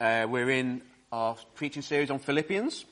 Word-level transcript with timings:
Uh, 0.00 0.28
we're 0.30 0.50
in 0.50 0.80
our 1.10 1.36
preaching 1.56 1.82
series 1.82 2.08
on 2.08 2.20
Philippians. 2.20 2.84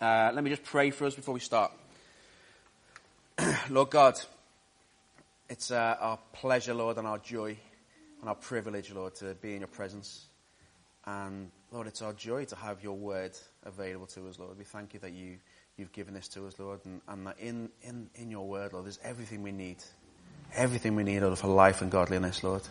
Uh, 0.00 0.32
let 0.34 0.42
me 0.42 0.50
just 0.50 0.64
pray 0.64 0.90
for 0.90 1.04
us 1.06 1.14
before 1.14 1.32
we 1.32 1.38
start. 1.38 1.70
Lord 3.70 3.90
God, 3.90 4.20
it's 5.48 5.70
uh, 5.70 5.96
our 6.00 6.18
pleasure, 6.32 6.74
Lord, 6.74 6.98
and 6.98 7.06
our 7.06 7.18
joy 7.18 7.56
and 8.20 8.28
our 8.28 8.34
privilege, 8.34 8.90
Lord, 8.90 9.14
to 9.16 9.34
be 9.34 9.54
in 9.54 9.60
your 9.60 9.68
presence. 9.68 10.26
And 11.04 11.52
Lord, 11.70 11.86
it's 11.86 12.02
our 12.02 12.12
joy 12.12 12.44
to 12.46 12.56
have 12.56 12.82
your 12.82 12.96
word 12.96 13.38
available 13.64 14.06
to 14.08 14.26
us, 14.26 14.36
Lord. 14.36 14.58
We 14.58 14.64
thank 14.64 14.94
you 14.94 15.00
that 15.00 15.12
you, 15.12 15.36
you've 15.76 15.92
given 15.92 16.12
this 16.12 16.26
to 16.28 16.48
us, 16.48 16.58
Lord, 16.58 16.80
and, 16.86 17.00
and 17.06 17.28
that 17.28 17.38
in, 17.38 17.68
in, 17.82 18.10
in 18.16 18.32
your 18.32 18.48
word, 18.48 18.72
Lord, 18.72 18.86
there's 18.86 18.98
everything 19.04 19.44
we 19.44 19.52
need. 19.52 19.76
Everything 20.56 20.96
we 20.96 21.04
need, 21.04 21.20
Lord, 21.20 21.38
for 21.38 21.46
life 21.46 21.82
and 21.82 21.90
godliness, 21.90 22.42
Lord. 22.42 22.62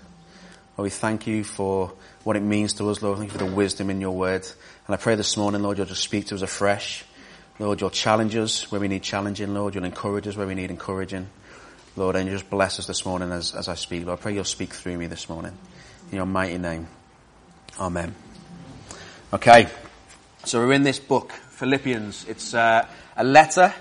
Lord, 0.77 0.87
we 0.87 0.89
thank 0.89 1.25
you 1.25 1.45
for 1.45 1.93
what 2.25 2.35
it 2.35 2.41
means 2.41 2.73
to 2.73 2.89
us, 2.89 3.01
Lord. 3.01 3.17
Thank 3.17 3.31
you 3.31 3.39
for 3.39 3.45
the 3.45 3.51
wisdom 3.51 3.89
in 3.89 4.01
your 4.01 4.11
word. 4.11 4.45
And 4.87 4.93
I 4.93 4.97
pray 4.97 5.15
this 5.15 5.37
morning, 5.37 5.63
Lord, 5.63 5.77
you'll 5.77 5.87
just 5.87 6.03
speak 6.03 6.27
to 6.27 6.35
us 6.35 6.41
afresh. 6.41 7.05
Lord, 7.59 7.79
you'll 7.79 7.89
challenge 7.89 8.35
us 8.35 8.69
where 8.69 8.81
we 8.81 8.89
need 8.89 9.01
challenging, 9.01 9.53
Lord. 9.53 9.73
You'll 9.73 9.85
encourage 9.85 10.27
us 10.27 10.35
where 10.35 10.45
we 10.45 10.53
need 10.53 10.71
encouraging. 10.71 11.29
Lord, 11.95 12.17
and 12.17 12.27
you 12.27 12.33
just 12.33 12.49
bless 12.49 12.77
us 12.77 12.87
this 12.87 13.05
morning 13.05 13.31
as, 13.31 13.55
as 13.55 13.69
I 13.69 13.75
speak. 13.75 14.05
Lord, 14.05 14.19
I 14.19 14.21
pray 14.21 14.33
you'll 14.33 14.43
speak 14.43 14.73
through 14.73 14.97
me 14.97 15.07
this 15.07 15.29
morning. 15.29 15.57
In 16.11 16.17
your 16.17 16.25
mighty 16.25 16.57
name. 16.57 16.87
Amen. 17.79 18.13
Okay. 19.31 19.69
So 20.43 20.59
we're 20.59 20.73
in 20.73 20.83
this 20.83 20.99
book, 20.99 21.31
Philippians. 21.31 22.25
It's 22.27 22.53
uh, 22.53 22.85
a 23.15 23.23
letter 23.23 23.73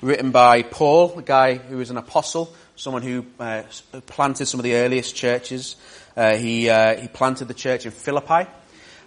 written 0.00 0.30
by 0.30 0.62
Paul, 0.62 1.18
a 1.18 1.22
guy 1.22 1.56
who 1.56 1.76
was 1.76 1.90
an 1.90 1.98
apostle, 1.98 2.54
someone 2.76 3.02
who 3.02 3.26
uh, 3.38 3.62
planted 4.06 4.46
some 4.46 4.58
of 4.58 4.64
the 4.64 4.76
earliest 4.76 5.14
churches 5.14 5.76
uh, 6.16 6.36
he, 6.36 6.68
uh, 6.68 6.96
he 6.96 7.08
planted 7.08 7.48
the 7.48 7.54
church 7.54 7.86
in 7.86 7.92
Philippi. 7.92 8.48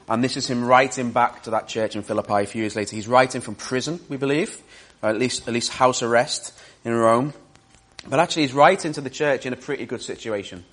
And 0.09 0.23
this 0.23 0.35
is 0.35 0.49
him 0.49 0.65
writing 0.65 1.11
back 1.11 1.43
to 1.43 1.51
that 1.51 1.67
church 1.67 1.95
in 1.95 2.03
Philippi 2.03 2.43
a 2.43 2.45
few 2.45 2.61
years 2.61 2.75
later. 2.75 2.95
He's 2.95 3.07
writing 3.07 3.41
from 3.41 3.55
prison, 3.55 3.99
we 4.09 4.17
believe, 4.17 4.61
or 5.01 5.09
at 5.09 5.17
least, 5.17 5.47
at 5.47 5.53
least 5.53 5.71
house 5.71 6.03
arrest 6.03 6.59
in 6.83 6.93
Rome. 6.93 7.33
But 8.07 8.19
actually 8.19 8.43
he's 8.43 8.53
writing 8.53 8.91
to 8.93 9.01
the 9.01 9.09
church 9.09 9.45
in 9.45 9.53
a 9.53 9.55
pretty 9.55 9.85
good 9.85 10.01
situation. 10.01 10.65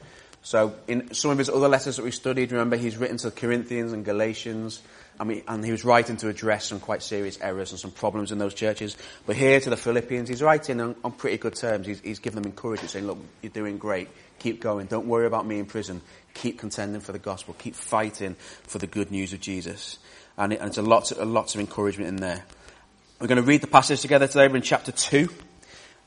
So 0.42 0.74
in 0.88 1.12
some 1.12 1.30
of 1.30 1.38
his 1.38 1.48
other 1.48 1.68
letters 1.68 1.96
that 1.96 2.04
we 2.04 2.10
studied, 2.10 2.52
remember 2.52 2.76
he's 2.76 2.96
written 2.96 3.18
to 3.18 3.30
the 3.30 3.36
Corinthians 3.36 3.92
and 3.92 4.04
Galatians, 4.04 4.80
mean, 5.24 5.42
and 5.46 5.64
he 5.64 5.70
was 5.70 5.84
writing 5.84 6.16
to 6.18 6.28
address 6.28 6.66
some 6.66 6.80
quite 6.80 7.02
serious 7.02 7.38
errors 7.40 7.72
and 7.72 7.80
some 7.80 7.90
problems 7.90 8.32
in 8.32 8.38
those 8.38 8.54
churches. 8.54 8.96
But 9.26 9.36
here 9.36 9.60
to 9.60 9.70
the 9.70 9.76
Philippians, 9.76 10.28
he's 10.28 10.42
writing 10.42 10.80
on, 10.80 10.96
on 11.04 11.12
pretty 11.12 11.36
good 11.36 11.54
terms. 11.54 11.86
He's, 11.86 12.00
he's 12.00 12.18
giving 12.18 12.40
them 12.40 12.50
encouragement, 12.50 12.90
saying, 12.90 13.06
look, 13.06 13.18
you're 13.42 13.52
doing 13.52 13.76
great. 13.76 14.08
Keep 14.38 14.60
going. 14.60 14.86
Don't 14.86 15.06
worry 15.06 15.26
about 15.26 15.46
me 15.46 15.58
in 15.58 15.66
prison. 15.66 16.00
Keep 16.32 16.58
contending 16.58 17.02
for 17.02 17.12
the 17.12 17.18
gospel. 17.18 17.54
Keep 17.58 17.74
fighting 17.74 18.34
for 18.34 18.78
the 18.78 18.86
good 18.86 19.10
news 19.10 19.34
of 19.34 19.40
Jesus. 19.40 19.98
And, 20.38 20.54
it, 20.54 20.60
and 20.60 20.68
it's 20.68 20.78
a 20.78 20.82
lot, 20.82 21.10
a 21.12 21.24
lots 21.26 21.54
of 21.54 21.60
encouragement 21.60 22.08
in 22.08 22.16
there. 22.16 22.42
We're 23.20 23.26
going 23.26 23.36
to 23.36 23.42
read 23.42 23.60
the 23.60 23.66
passage 23.66 24.00
together 24.00 24.26
today. 24.26 24.48
We're 24.48 24.56
in 24.56 24.62
chapter 24.62 24.92
2. 24.92 25.28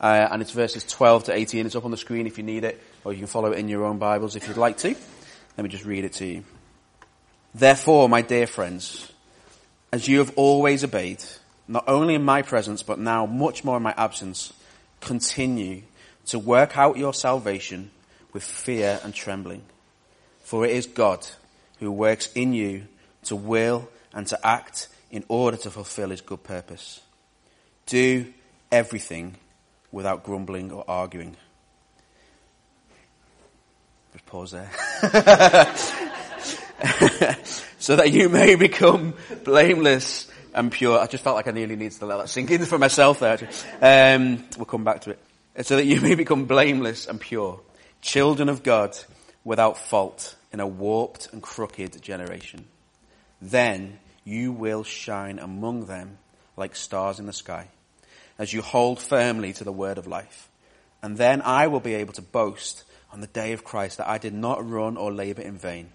Uh, 0.02 0.28
and 0.32 0.42
it's 0.42 0.52
verses 0.52 0.84
12 0.86 1.26
to 1.26 1.34
18. 1.36 1.66
It's 1.68 1.76
up 1.76 1.86
on 1.86 1.92
the 1.92 1.98
screen 1.98 2.26
if 2.26 2.38
you 2.38 2.44
need 2.44 2.64
it, 2.64 2.82
or 3.04 3.14
you 3.14 3.20
can 3.20 3.28
follow 3.28 3.52
it 3.52 3.60
in 3.60 3.68
your 3.68 3.86
own 3.86 3.98
Bibles 3.98 4.36
if 4.36 4.48
you'd 4.48 4.58
like 4.58 4.78
to. 4.80 4.96
Let 5.58 5.64
me 5.64 5.70
just 5.70 5.86
read 5.86 6.04
it 6.04 6.14
to 6.14 6.26
you. 6.26 6.44
Therefore, 7.54 8.10
my 8.10 8.22
dear 8.22 8.48
friends, 8.48 9.12
as 9.92 10.08
you 10.08 10.20
have 10.20 10.34
always 10.36 10.84
obeyed, 10.84 11.24
not 11.68 11.84
only 11.88 12.16
in 12.16 12.24
my 12.24 12.42
presence, 12.42 12.82
but 12.82 13.00
now 13.00 13.26
much 13.26 13.64
more 13.64 13.78
in 13.78 13.84
my 13.84 13.94
absence, 13.96 14.54
continue 15.02 15.84
to 16.28 16.40
work 16.40 16.78
out 16.78 16.98
your 16.98 17.14
salvation 17.14 17.92
with 18.32 18.44
fear 18.44 19.00
and 19.04 19.14
trembling. 19.14 19.62
For 20.42 20.66
it 20.66 20.72
is 20.72 20.88
God 20.88 21.26
who 21.80 21.92
works 21.92 22.32
in 22.34 22.54
you 22.54 22.88
to 23.26 23.36
will 23.36 23.88
and 24.14 24.26
to 24.28 24.48
act 24.48 24.88
in 25.12 25.24
order 25.28 25.58
to 25.58 25.70
fulfill 25.70 26.10
his 26.10 26.22
good 26.22 26.44
purpose. 26.44 27.02
Do 27.86 28.34
everything 28.72 29.36
without 29.92 30.24
grumbling 30.24 30.72
or 30.72 30.84
arguing. 30.88 31.38
Just 34.14 34.26
pause 34.28 34.52
there. 34.52 34.70
so 37.80 37.96
that 37.96 38.12
you 38.12 38.30
may 38.30 38.56
become 38.56 39.16
blameless 39.44 40.30
and 40.54 40.72
pure. 40.72 41.00
I 41.00 41.08
just 41.08 41.24
felt 41.24 41.36
like 41.36 41.48
I 41.48 41.52
nearly 41.52 41.76
needed 41.76 41.98
to 42.00 42.06
let 42.06 42.18
that 42.18 42.30
sink 42.30 42.52
in 42.52 42.64
for 42.66 42.78
myself 42.78 43.20
there. 43.20 43.50
Um, 43.82 44.44
we'll 44.56 44.66
come 44.66 44.84
back 44.84 45.02
to 45.02 45.12
it. 45.12 45.20
So 45.66 45.78
that 45.78 45.86
you 45.86 46.00
may 46.00 46.16
become 46.16 46.46
blameless 46.46 47.08
and 47.08 47.20
pure, 47.20 47.60
children 48.02 48.50
of 48.50 48.64
God 48.64 48.98
without 49.44 49.78
fault 49.78 50.36
in 50.52 50.60
a 50.60 50.68
warped 50.68 51.30
and 51.34 51.42
crooked 51.42 52.00
generation. 52.02 52.66
Then 53.42 54.00
you 54.24 54.52
will 54.52 54.84
shine 54.84 55.40
among 55.40 55.88
them 55.88 56.20
like 56.56 56.76
stars 56.76 57.20
in 57.20 57.26
the 57.26 57.34
sky 57.34 57.68
as 58.38 58.54
you 58.54 58.62
hold 58.62 59.02
firmly 59.02 59.54
to 59.54 59.64
the 59.64 59.72
word 59.72 59.98
of 59.98 60.06
life. 60.06 60.50
And 61.02 61.18
then 61.18 61.42
I 61.42 61.68
will 61.68 61.80
be 61.80 61.96
able 61.96 62.14
to 62.14 62.22
boast 62.22 62.84
on 63.14 63.22
the 63.22 63.28
day 63.28 63.54
of 63.54 63.64
Christ 63.64 64.00
that 64.00 64.10
I 64.10 64.18
did 64.18 64.34
not 64.34 64.68
run 64.68 64.98
or 64.98 65.14
labor 65.14 65.44
in 65.44 65.56
vain. 65.56 65.92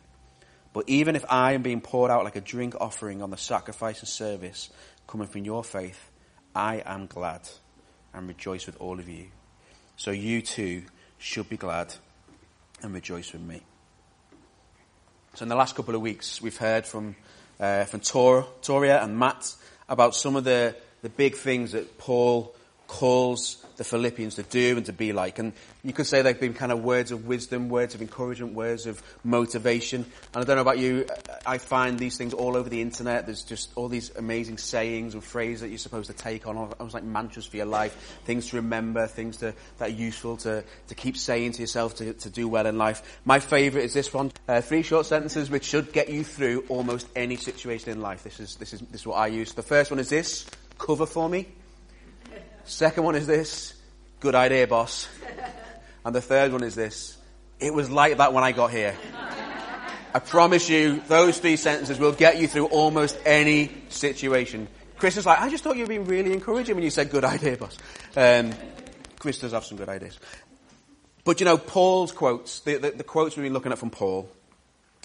But 0.73 0.85
even 0.89 1.17
if 1.17 1.25
I 1.29 1.53
am 1.53 1.63
being 1.63 1.81
poured 1.81 2.13
out 2.13 2.23
like 2.23 2.37
a 2.37 2.41
drink 2.41 2.77
offering 2.81 3.23
on 3.23 3.31
the 3.31 3.37
sacrifice 3.37 3.99
and 3.99 4.09
service 4.09 4.71
coming 5.09 5.27
from 5.27 5.45
your 5.45 5.65
faith, 5.65 6.11
I 6.55 6.81
am 6.87 7.07
glad 7.07 7.49
and 8.15 8.29
rejoice 8.29 8.67
with 8.67 8.81
all 8.81 9.01
of 9.01 9.09
you. 9.09 9.27
So 9.97 10.13
you 10.13 10.41
too 10.43 10.85
should 11.19 11.49
be 11.49 11.57
glad 11.57 11.93
and 12.83 12.95
rejoice 12.95 13.33
with 13.33 13.43
me. 13.43 13.63
So 15.35 15.43
in 15.43 15.49
the 15.49 15.57
last 15.57 15.75
couple 15.75 15.97
of 15.97 16.01
weeks, 16.01 16.41
we've 16.41 16.57
heard 16.57 16.87
from, 16.87 17.17
uh, 17.59 17.85
from 17.85 18.01
Tor, 18.01 18.47
Toria 18.63 19.03
and 19.03 19.19
Matt 19.19 19.57
about 19.89 20.15
some 20.15 20.37
of 20.37 20.45
the, 20.45 20.77
the 21.03 21.09
big 21.09 21.35
things 21.35 21.73
that 21.73 21.99
Paul 21.99 22.55
calls 22.87 23.65
the 23.79 23.85
Philippians 23.85 24.35
to 24.35 24.43
do 24.43 24.77
and 24.77 24.85
to 24.87 24.93
be 24.93 25.13
like. 25.13 25.39
And 25.39 25.53
you 25.83 25.93
could 25.93 26.07
say 26.07 26.21
they've 26.21 26.39
been 26.39 26.53
kind 26.53 26.73
of 26.73 26.83
words 26.83 27.13
of 27.13 27.27
wisdom, 27.27 27.69
words 27.69 27.95
of 27.95 28.03
encouragement, 28.03 28.53
words 28.53 28.87
of 28.87 29.03
motivation. 29.25 30.05
And 30.35 30.43
I 30.43 30.45
don't 30.45 30.57
know 30.57 30.63
about 30.63 30.79
you, 30.79 31.07
I 31.47 31.59
find 31.59 31.99
these 31.99 32.19
things 32.19 32.35
all 32.35 32.57
over 32.57 32.69
the 32.69 32.83
internet. 32.83 33.27
There's 33.27 33.45
just 33.45 33.71
all 33.77 33.89
these 33.89 34.15
amazing 34.17 34.59
sayings 34.59 35.15
and 35.15 35.23
phrases 35.23 35.61
that 35.61 35.69
you're 35.69 35.79
supposed 35.79 36.11
to 36.11 36.17
take 36.17 36.47
on, 36.47 36.57
almost 36.57 36.93
like 36.93 37.05
mantras 37.05 37.47
for 37.47 37.57
your 37.57 37.67
life, 37.67 38.21
things 38.25 38.51
to 38.51 38.57
remember, 38.57 39.07
things 39.07 39.39
to, 39.39 39.55
that 39.79 39.89
are 39.89 39.93
useful 39.93 40.37
to, 40.39 40.65
to 40.89 40.95
keep 40.95 41.17
saying 41.17 41.53
to 41.53 41.61
yourself 41.61 41.95
to, 41.97 42.13
to 42.15 42.29
do 42.29 42.49
well 42.49 42.67
in 42.67 42.79
life. 42.79 43.21
My 43.25 43.39
favorite 43.39 43.85
is 43.85 43.95
this 43.95 44.13
one, 44.13 44.33
uh, 44.49 44.61
three 44.61 44.83
short 44.83 45.07
sentences 45.07 45.51
which 45.51 45.65
should 45.65 45.93
get 45.93 46.09
you 46.09 46.25
through 46.25 46.65
almost 46.69 47.07
any 47.15 47.37
situation 47.37 47.93
in 47.93 48.01
life. 48.01 48.25
This 48.25 48.41
is, 48.41 48.57
this 48.57 48.73
is, 48.73 48.81
this 48.81 49.03
is 49.03 49.07
what 49.07 49.19
I 49.19 49.29
use. 49.29 49.53
The 49.53 49.63
first 49.63 49.93
one 49.93 50.01
is 50.01 50.09
this, 50.09 50.47
cover 50.79 51.07
for 51.07 51.29
me. 51.29 51.47
Second 52.69 53.05
one 53.05 53.15
is 53.15 53.27
this, 53.27 53.73
good 54.21 54.35
idea, 54.35 54.67
boss. 54.67 55.09
And 56.05 56.15
the 56.15 56.21
third 56.21 56.53
one 56.53 56.63
is 56.63 56.75
this, 56.75 57.17
it 57.59 57.73
was 57.73 57.91
like 57.91 58.19
that 58.19 58.35
when 58.35 58.45
I 58.45 58.53
got 58.53 58.71
here. 58.71 58.95
I 60.15 60.19
promise 60.19 60.69
you, 60.69 61.03
those 61.09 61.39
three 61.39 61.57
sentences 61.57 61.99
will 61.99 62.13
get 62.13 62.39
you 62.39 62.47
through 62.47 62.67
almost 62.67 63.19
any 63.25 63.71
situation. 63.89 64.69
Chris 64.99 65.17
is 65.17 65.25
like, 65.25 65.41
I 65.41 65.49
just 65.49 65.65
thought 65.65 65.77
you 65.77 65.85
were 65.85 65.89
being 65.89 66.05
really 66.05 66.31
encouraging 66.35 66.75
when 66.75 66.85
you 66.85 66.91
said 66.91 67.11
good 67.11 67.25
idea, 67.25 67.57
boss. 67.57 67.79
Um, 68.15 68.53
Chris 69.19 69.39
does 69.39 69.53
have 69.53 69.65
some 69.65 69.79
good 69.79 69.89
ideas. 69.89 70.19
But 71.25 71.41
you 71.41 71.47
know, 71.47 71.57
Paul's 71.57 72.13
quotes, 72.13 72.61
the, 72.61 72.77
the, 72.77 72.91
the 72.91 73.05
quotes 73.05 73.35
we've 73.35 73.45
been 73.45 73.55
looking 73.55 73.73
at 73.73 73.79
from 73.79 73.91
Paul, 73.91 74.31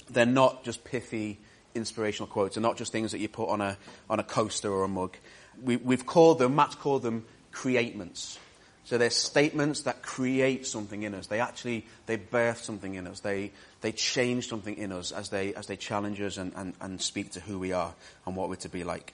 they're 0.09 0.25
not 0.25 0.65
just 0.65 0.83
pithy, 0.83 1.39
inspirational 1.75 2.27
quotes. 2.27 2.55
They're 2.55 2.61
not 2.61 2.75
just 2.75 2.91
things 2.91 3.13
that 3.13 3.19
you 3.19 3.29
put 3.29 3.47
on 3.47 3.61
a, 3.61 3.77
on 4.09 4.19
a 4.19 4.23
coaster 4.23 4.69
or 4.69 4.83
a 4.83 4.89
mug. 4.89 5.15
We, 5.61 5.77
we've 5.77 6.05
called 6.05 6.39
them, 6.39 6.57
Matt's 6.57 6.75
called 6.75 7.03
them 7.03 7.25
createments. 7.53 8.37
So 8.85 8.97
they're 8.97 9.09
statements 9.09 9.83
that 9.83 10.01
create 10.01 10.67
something 10.67 11.03
in 11.03 11.15
us. 11.15 11.27
They 11.27 11.39
actually, 11.39 11.85
they 12.05 12.17
birth 12.17 12.61
something 12.63 12.95
in 12.95 13.07
us. 13.07 13.21
They, 13.21 13.51
they 13.79 13.93
change 13.93 14.49
something 14.49 14.77
in 14.77 14.91
us 14.91 15.13
as 15.13 15.29
they, 15.29 15.53
as 15.53 15.67
they 15.67 15.77
challenge 15.77 16.19
us 16.19 16.37
and, 16.37 16.51
and, 16.55 16.73
and 16.81 17.01
speak 17.01 17.31
to 17.31 17.39
who 17.39 17.59
we 17.59 17.71
are 17.71 17.93
and 18.25 18.35
what 18.35 18.49
we're 18.49 18.55
to 18.57 18.69
be 18.69 18.83
like. 18.83 19.13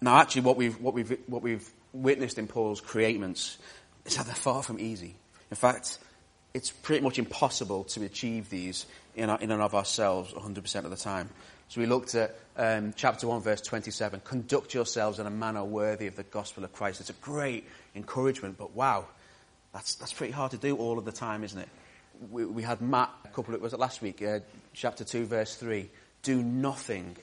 Now 0.00 0.16
actually 0.16 0.42
what 0.42 0.56
we've, 0.56 0.80
what 0.80 0.94
we've, 0.94 1.18
what 1.26 1.42
we've 1.42 1.68
witnessed 1.92 2.38
in 2.38 2.46
Paul's 2.46 2.80
createments 2.80 3.58
is 4.06 4.16
that 4.16 4.24
they're 4.24 4.34
far 4.34 4.62
from 4.62 4.80
easy. 4.80 5.16
In 5.50 5.56
fact, 5.56 5.98
it's 6.54 6.70
pretty 6.70 7.04
much 7.04 7.18
impossible 7.18 7.84
to 7.84 8.04
achieve 8.04 8.48
these 8.48 8.86
in, 9.14 9.30
our, 9.30 9.38
in 9.40 9.50
and 9.50 9.62
of 9.62 9.74
ourselves 9.74 10.32
100% 10.32 10.84
of 10.84 10.90
the 10.90 10.96
time. 10.96 11.28
So 11.68 11.80
we 11.80 11.86
looked 11.86 12.14
at 12.14 12.36
um, 12.56 12.92
chapter 12.96 13.26
1, 13.26 13.40
verse 13.40 13.60
27. 13.60 14.20
Conduct 14.20 14.74
yourselves 14.74 15.18
in 15.18 15.26
a 15.26 15.30
manner 15.30 15.64
worthy 15.64 16.06
of 16.06 16.16
the 16.16 16.22
gospel 16.22 16.64
of 16.64 16.72
Christ. 16.72 17.00
It's 17.00 17.10
a 17.10 17.14
great 17.14 17.66
encouragement, 17.94 18.58
but 18.58 18.74
wow, 18.74 19.06
that's, 19.72 19.94
that's 19.94 20.12
pretty 20.12 20.32
hard 20.32 20.50
to 20.50 20.58
do 20.58 20.76
all 20.76 20.98
of 20.98 21.04
the 21.04 21.12
time, 21.12 21.44
isn't 21.44 21.58
it? 21.58 21.68
We, 22.30 22.44
we 22.44 22.62
had 22.62 22.80
Matt 22.80 23.10
a 23.24 23.28
couple 23.28 23.54
of, 23.54 23.62
was 23.62 23.72
it 23.72 23.80
last 23.80 24.02
week? 24.02 24.22
Uh, 24.22 24.40
chapter 24.74 25.04
2, 25.04 25.24
verse 25.24 25.56
3. 25.56 25.88
Do 26.22 26.42
nothing 26.42 27.16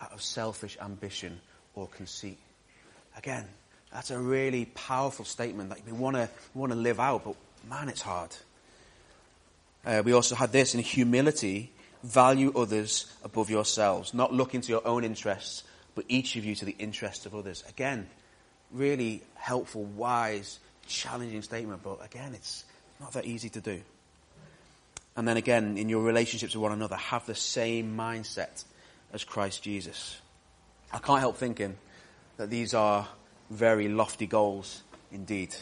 out 0.00 0.12
of 0.12 0.20
selfish 0.20 0.76
ambition 0.80 1.40
or 1.74 1.86
conceit. 1.86 2.38
Again, 3.16 3.46
that's 3.92 4.10
a 4.10 4.18
really 4.18 4.64
powerful 4.64 5.24
statement 5.24 5.68
that 5.68 5.84
we 5.86 5.92
want 5.92 6.16
to 6.16 6.28
want 6.54 6.72
to 6.72 6.78
live 6.78 6.98
out, 6.98 7.24
but 7.24 7.36
man, 7.68 7.88
it's 7.88 8.00
hard. 8.00 8.34
Uh, 9.84 10.02
we 10.04 10.12
also 10.12 10.34
had 10.34 10.52
this 10.52 10.74
in 10.74 10.80
humility 10.80 11.72
value 12.02 12.52
others 12.56 13.12
above 13.24 13.50
yourselves, 13.50 14.14
not 14.14 14.32
look 14.32 14.54
into 14.54 14.68
your 14.68 14.86
own 14.86 15.04
interests, 15.04 15.64
but 15.94 16.04
each 16.08 16.36
of 16.36 16.44
you 16.44 16.54
to 16.54 16.64
the 16.64 16.76
interests 16.78 17.26
of 17.26 17.34
others. 17.34 17.62
Again, 17.68 18.08
really 18.70 19.22
helpful, 19.34 19.84
wise, 19.84 20.58
challenging 20.86 21.42
statement, 21.42 21.82
but 21.82 22.04
again, 22.04 22.34
it's 22.34 22.64
not 23.00 23.12
that 23.12 23.24
easy 23.24 23.48
to 23.50 23.60
do. 23.60 23.80
And 25.16 25.28
then 25.28 25.36
again, 25.36 25.76
in 25.76 25.88
your 25.88 26.02
relationships 26.02 26.54
with 26.54 26.62
one 26.62 26.72
another, 26.72 26.96
have 26.96 27.26
the 27.26 27.34
same 27.34 27.96
mindset 27.96 28.64
as 29.12 29.24
Christ 29.24 29.62
Jesus. 29.62 30.20
I 30.92 30.98
can't 30.98 31.20
help 31.20 31.36
thinking 31.36 31.76
that 32.38 32.50
these 32.50 32.72
are 32.74 33.06
very 33.50 33.88
lofty 33.88 34.26
goals 34.26 34.82
indeed. 35.10 35.54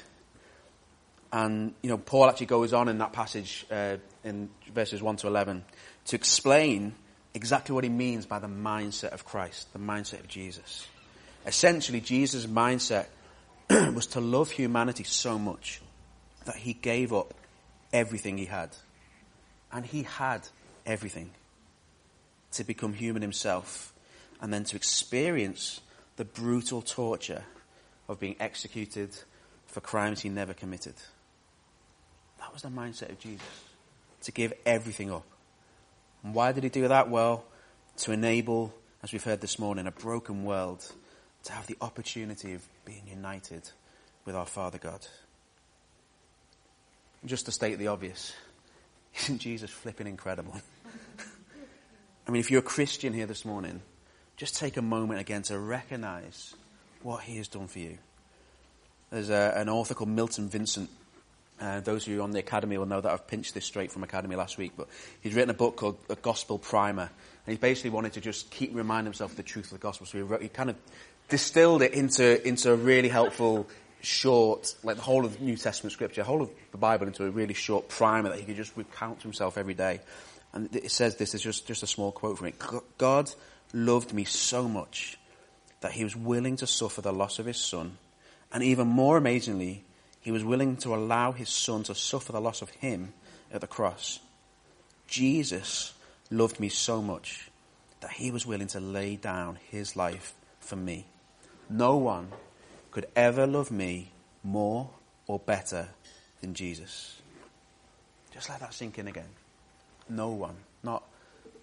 And, 1.33 1.75
you 1.83 1.91
know, 1.91 1.99
Paul 1.99 2.29
actually 2.29 2.47
goes 2.47 2.73
on 2.73 2.89
in 2.89 2.99
that 2.99 3.13
passage 3.13 3.65
uh, 3.71 3.97
in 4.25 4.51
verses 4.75 5.01
1 5.01 5.17
to 5.17 5.29
11 5.29 5.65
to 6.07 6.17
explain 6.17 6.95
exactly 7.35 7.75
what 7.75 7.85
he 7.85 7.91
means 7.91 8.27
by 8.27 8.39
the 8.39 8.49
mindset 8.49 9.11
of 9.11 9.25
Christ, 9.25 9.73
the 9.73 9.79
mindset 9.79 10.21
of 10.21 10.29
Jesus. 10.29 10.87
Essentially, 11.47 12.01
Jesus' 12.01 12.47
mindset 12.47 13.07
was 13.71 14.09
to 14.09 14.21
love 14.21 14.51
humanity 14.51 15.05
so 15.05 15.39
much 15.39 15.81
that 16.45 16.57
he 16.57 16.73
gave 16.73 17.13
up 17.13 17.35
everything 17.93 18.37
he 18.37 18.47
had. 18.47 18.71
And 19.73 19.87
he 19.87 20.03
had 20.03 20.49
everything 20.85 21.31
to 22.53 22.65
become 22.65 22.93
human 22.93 23.23
himself 23.23 23.93
and 24.41 24.53
then 24.53 24.65
to 24.65 24.77
experience 24.77 25.81
the 26.17 26.25
brutal 26.25 26.83
torture 26.83 27.45
of 28.09 28.19
being 28.19 28.37
executed 28.41 29.11
for 29.67 29.81
crimes 29.81 30.23
he 30.23 30.29
never 30.29 30.53
committed. 30.53 30.95
That 32.41 32.53
was 32.53 32.63
the 32.63 32.69
mindset 32.69 33.11
of 33.11 33.19
Jesus, 33.19 33.47
to 34.23 34.33
give 34.33 34.53
everything 34.67 35.13
up. 35.13 35.25
And 36.25 36.35
why 36.35 36.53
did 36.53 36.65
he 36.65 36.71
do 36.71 36.89
that? 36.89 37.09
Well, 37.09 37.45
to 37.99 38.13
enable, 38.13 38.75
as 39.03 39.13
we've 39.13 39.23
heard 39.23 39.41
this 39.41 39.59
morning, 39.59 39.87
a 39.87 39.93
broken 39.93 40.45
world 40.45 40.91
to 41.45 41.53
have 41.53 41.67
the 41.67 41.77
opportunity 41.81 42.55
of 42.55 42.67
being 42.85 43.03
united 43.07 43.71
with 44.25 44.35
our 44.35 44.47
Father 44.47 44.79
God. 44.79 45.07
Just 47.25 47.47
to 47.47 47.53
state 47.53 47.79
the 47.79 47.89
obvious, 47.89 48.33
isn't 49.23 49.39
Jesus 49.39 49.71
flipping 49.71 50.07
incredible? 50.07 50.55
I 52.27 52.31
mean, 52.31 52.41
if 52.41 52.51
you're 52.51 52.61
a 52.61 52.63
Christian 52.63 53.13
here 53.13 53.27
this 53.27 53.45
morning, 53.45 53.81
just 54.37 54.57
take 54.57 54.77
a 54.77 54.83
moment 54.83 55.21
again 55.21 55.43
to 55.43 55.59
recognize 55.59 56.55
what 57.03 57.23
he 57.23 57.37
has 57.37 57.49
done 57.49 57.67
for 57.67 57.79
you. 57.79 57.99
There's 59.11 59.31
a, 59.31 59.53
an 59.57 59.69
author 59.69 59.95
called 59.95 60.11
Milton 60.11 60.49
Vincent. 60.49 60.89
Uh, 61.61 61.81
those 61.81 62.07
of 62.07 62.13
you 62.13 62.23
on 62.23 62.31
the 62.31 62.39
Academy 62.39 62.79
will 62.79 62.87
know 62.87 63.01
that 63.01 63.13
I've 63.13 63.27
pinched 63.27 63.53
this 63.53 63.67
straight 63.67 63.93
from 63.93 64.03
Academy 64.03 64.35
last 64.35 64.57
week, 64.57 64.73
but 64.77 64.89
he's 65.21 65.35
written 65.35 65.51
a 65.51 65.55
book 65.55 65.77
called 65.77 65.99
A 66.09 66.17
Gospel 66.17 66.59
Primer. 66.59 67.11
And 67.47 67.53
he 67.53 67.57
basically 67.57 67.91
wanted 67.91 68.15
to 68.15 68.21
just 68.21 68.51
keep 68.51 68.75
reminding 68.75 69.07
himself 69.07 69.33
of 69.33 69.37
the 69.37 69.43
truth 69.43 69.67
of 69.67 69.73
the 69.73 69.79
gospel. 69.79 70.07
So 70.07 70.19
he, 70.19 70.23
wrote, 70.23 70.43
he 70.43 70.49
kind 70.49 70.71
of 70.71 70.77
distilled 71.29 71.83
it 71.83 71.93
into, 71.93 72.47
into 72.47 72.73
a 72.73 72.77
really 72.77 73.09
helpful, 73.09 73.67
short, 74.03 74.75
like 74.83 74.97
the 74.97 75.03
whole 75.03 75.25
of 75.25 75.41
New 75.41 75.57
Testament 75.57 75.93
scripture, 75.93 76.23
the 76.23 76.27
whole 76.27 76.43
of 76.43 76.51
the 76.73 76.79
Bible 76.79 77.07
into 77.07 77.27
a 77.27 77.31
really 77.31 77.55
short 77.55 77.89
primer 77.89 78.31
that 78.31 78.39
he 78.39 78.45
could 78.45 78.57
just 78.57 78.77
recount 78.77 79.21
to 79.21 79.25
himself 79.25 79.59
every 79.59 79.75
day. 79.75 80.01
And 80.53 80.75
it 80.75 80.91
says 80.91 81.17
this, 81.17 81.35
is 81.35 81.43
just, 81.43 81.67
just 81.67 81.83
a 81.83 81.87
small 81.87 82.11
quote 82.11 82.39
from 82.39 82.49
it. 82.49 82.63
God 82.99 83.31
loved 83.73 84.13
me 84.13 84.25
so 84.25 84.69
much 84.69 85.19
that 85.81 85.93
he 85.93 86.05
was 86.05 86.17
willing 86.17 86.57
to 86.57 86.67
suffer 86.67 87.01
the 87.01 87.13
loss 87.13 87.39
of 87.39 87.47
his 87.47 87.59
son. 87.59 87.99
And 88.53 88.63
even 88.63 88.89
more 88.89 89.17
amazingly, 89.17 89.85
he 90.21 90.31
was 90.31 90.45
willing 90.45 90.77
to 90.79 90.95
allow 90.95 91.33
his 91.33 91.49
son 91.49 91.83
to 91.85 91.95
suffer 91.95 92.33
the 92.33 92.41
loss 92.41 92.63
of 92.63 92.71
him 92.71 93.13
at 93.53 93.61
the 93.61 93.67
cross. 93.67 94.21
Jesus 95.07 95.95
loved 96.31 96.61
me 96.61 96.69
so 96.69 97.03
much 97.03 97.51
that 98.01 98.13
he 98.13 98.31
was 98.31 98.47
willing 98.47 98.69
to 98.69 98.81
lay 98.81 99.17
down 99.17 99.59
his 99.71 99.97
life 99.97 100.35
for 100.61 100.77
me. 100.77 101.07
No 101.69 101.97
one 101.97 102.29
could 102.91 103.07
ever 103.17 103.47
love 103.47 103.71
me 103.71 104.11
more 104.43 104.91
or 105.27 105.39
better 105.39 105.89
than 106.41 106.55
Jesus. 106.55 107.21
Just 108.33 108.49
let 108.49 108.61
that 108.61 108.75
sink 108.75 108.99
in 108.99 109.09
again. 109.09 109.29
No 110.09 110.31
one. 110.31 110.57
Not 110.83 111.03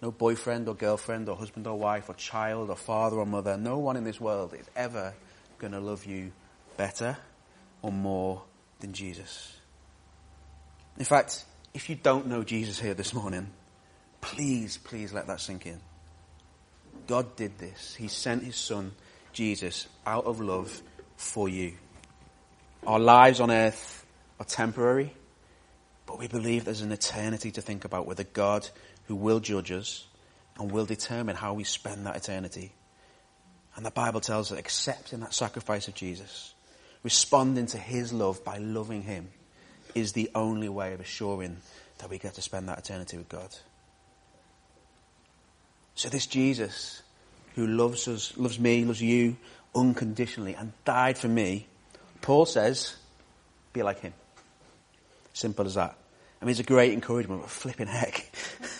no 0.00 0.10
boyfriend 0.10 0.68
or 0.68 0.74
girlfriend 0.74 1.28
or 1.28 1.36
husband 1.36 1.66
or 1.66 1.76
wife 1.78 2.08
or 2.08 2.14
child 2.14 2.70
or 2.70 2.76
father 2.76 3.16
or 3.16 3.26
mother. 3.26 3.56
No 3.56 3.78
one 3.78 3.96
in 3.96 4.04
this 4.04 4.20
world 4.20 4.54
is 4.54 4.66
ever 4.76 5.14
going 5.58 5.72
to 5.72 5.80
love 5.80 6.04
you 6.04 6.32
better 6.76 7.16
or 7.82 7.90
more 7.90 8.42
than 8.80 8.92
Jesus. 8.92 9.56
In 10.98 11.04
fact, 11.04 11.44
if 11.74 11.88
you 11.88 11.96
don't 11.96 12.26
know 12.26 12.42
Jesus 12.42 12.80
here 12.80 12.94
this 12.94 13.14
morning, 13.14 13.48
please, 14.20 14.78
please 14.78 15.12
let 15.12 15.26
that 15.28 15.40
sink 15.40 15.66
in. 15.66 15.80
God 17.06 17.36
did 17.36 17.58
this. 17.58 17.94
He 17.94 18.08
sent 18.08 18.42
his 18.42 18.56
son, 18.56 18.92
Jesus, 19.32 19.88
out 20.06 20.24
of 20.24 20.40
love 20.40 20.82
for 21.16 21.48
you. 21.48 21.74
Our 22.86 22.98
lives 22.98 23.40
on 23.40 23.50
earth 23.50 24.06
are 24.38 24.46
temporary, 24.46 25.12
but 26.06 26.18
we 26.18 26.28
believe 26.28 26.64
there's 26.64 26.80
an 26.80 26.92
eternity 26.92 27.50
to 27.52 27.60
think 27.60 27.84
about 27.84 28.06
with 28.06 28.20
a 28.20 28.24
God 28.24 28.68
who 29.06 29.16
will 29.16 29.40
judge 29.40 29.70
us 29.72 30.06
and 30.58 30.70
will 30.70 30.86
determine 30.86 31.36
how 31.36 31.54
we 31.54 31.64
spend 31.64 32.06
that 32.06 32.16
eternity. 32.16 32.72
And 33.76 33.86
the 33.86 33.90
Bible 33.90 34.20
tells 34.20 34.50
us 34.52 34.58
accepting 34.58 35.20
that 35.20 35.34
sacrifice 35.34 35.88
of 35.88 35.94
Jesus, 35.94 36.54
responding 37.08 37.64
to 37.64 37.78
his 37.78 38.12
love 38.12 38.44
by 38.44 38.58
loving 38.58 39.00
him, 39.00 39.30
is 39.94 40.12
the 40.12 40.30
only 40.34 40.68
way 40.68 40.92
of 40.92 41.00
assuring 41.00 41.56
that 41.96 42.10
we 42.10 42.18
get 42.18 42.34
to 42.34 42.42
spend 42.42 42.68
that 42.68 42.78
eternity 42.78 43.16
with 43.16 43.30
God. 43.30 43.48
So 45.94 46.10
this 46.10 46.26
Jesus 46.26 47.00
who 47.54 47.66
loves 47.66 48.08
us, 48.08 48.36
loves 48.36 48.60
me, 48.60 48.84
loves 48.84 49.00
you 49.00 49.38
unconditionally 49.74 50.52
and 50.54 50.70
died 50.84 51.16
for 51.16 51.28
me, 51.28 51.66
Paul 52.20 52.44
says, 52.44 52.96
be 53.72 53.82
like 53.82 54.00
him. 54.00 54.12
Simple 55.32 55.64
as 55.64 55.76
that. 55.76 55.96
I 56.42 56.44
mean, 56.44 56.50
it's 56.50 56.60
a 56.60 56.62
great 56.74 56.92
encouragement, 56.92 57.40
but 57.40 57.48
flipping 57.48 57.86
heck. 57.86 58.30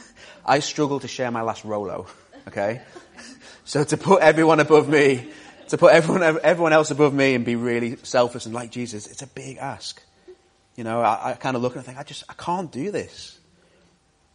I 0.44 0.58
struggle 0.58 1.00
to 1.00 1.08
share 1.08 1.30
my 1.30 1.40
last 1.40 1.64
Rolo, 1.64 2.08
okay? 2.46 2.82
So 3.64 3.84
to 3.84 3.98
put 3.98 4.22
everyone 4.22 4.60
above 4.60 4.88
me, 4.88 5.28
to 5.68 5.78
put 5.78 5.92
everyone, 5.92 6.22
everyone 6.42 6.72
else 6.72 6.90
above 6.90 7.12
me 7.12 7.34
and 7.34 7.44
be 7.44 7.56
really 7.56 7.96
selfless 8.02 8.46
and 8.46 8.54
like 8.54 8.70
Jesus, 8.70 9.06
it's 9.06 9.22
a 9.22 9.26
big 9.26 9.58
ask. 9.58 10.02
You 10.76 10.84
know, 10.84 11.00
I, 11.00 11.30
I 11.30 11.32
kind 11.34 11.56
of 11.56 11.62
look 11.62 11.74
and 11.74 11.80
I 11.80 11.84
think, 11.84 11.98
I 11.98 12.02
just, 12.02 12.24
I 12.28 12.34
can't 12.34 12.70
do 12.70 12.90
this. 12.90 13.38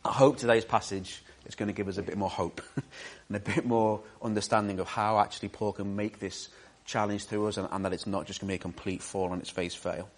I 0.04 0.12
hope 0.12 0.38
today's 0.38 0.66
passage 0.66 1.24
is 1.46 1.56
going 1.56 1.68
to 1.68 1.74
give 1.74 1.88
us 1.88 1.98
a 1.98 2.04
bit 2.04 2.18
more 2.18 2.30
hope 2.30 2.62
and 3.28 3.38
a 3.38 3.40
bit 3.40 3.66
more 3.66 4.02
understanding 4.22 4.80
of 4.80 4.88
how 4.88 5.20
actually 5.20 5.50
Paul 5.50 5.74
can 5.74 5.96
make 5.96 6.20
this 6.20 6.50
challenge 6.86 7.28
to 7.28 7.48
us 7.48 7.58
and, 7.58 7.68
and 7.72 7.86
that 7.86 7.94
it's 7.94 8.08
not 8.08 8.26
just 8.26 8.42
going 8.42 8.50
to 8.50 8.52
be 8.52 8.56
a 8.56 8.60
complete 8.60 9.02
fall 9.02 9.32
on 9.32 9.40
its 9.40 9.50
face 9.50 9.74
fail. 9.74 10.10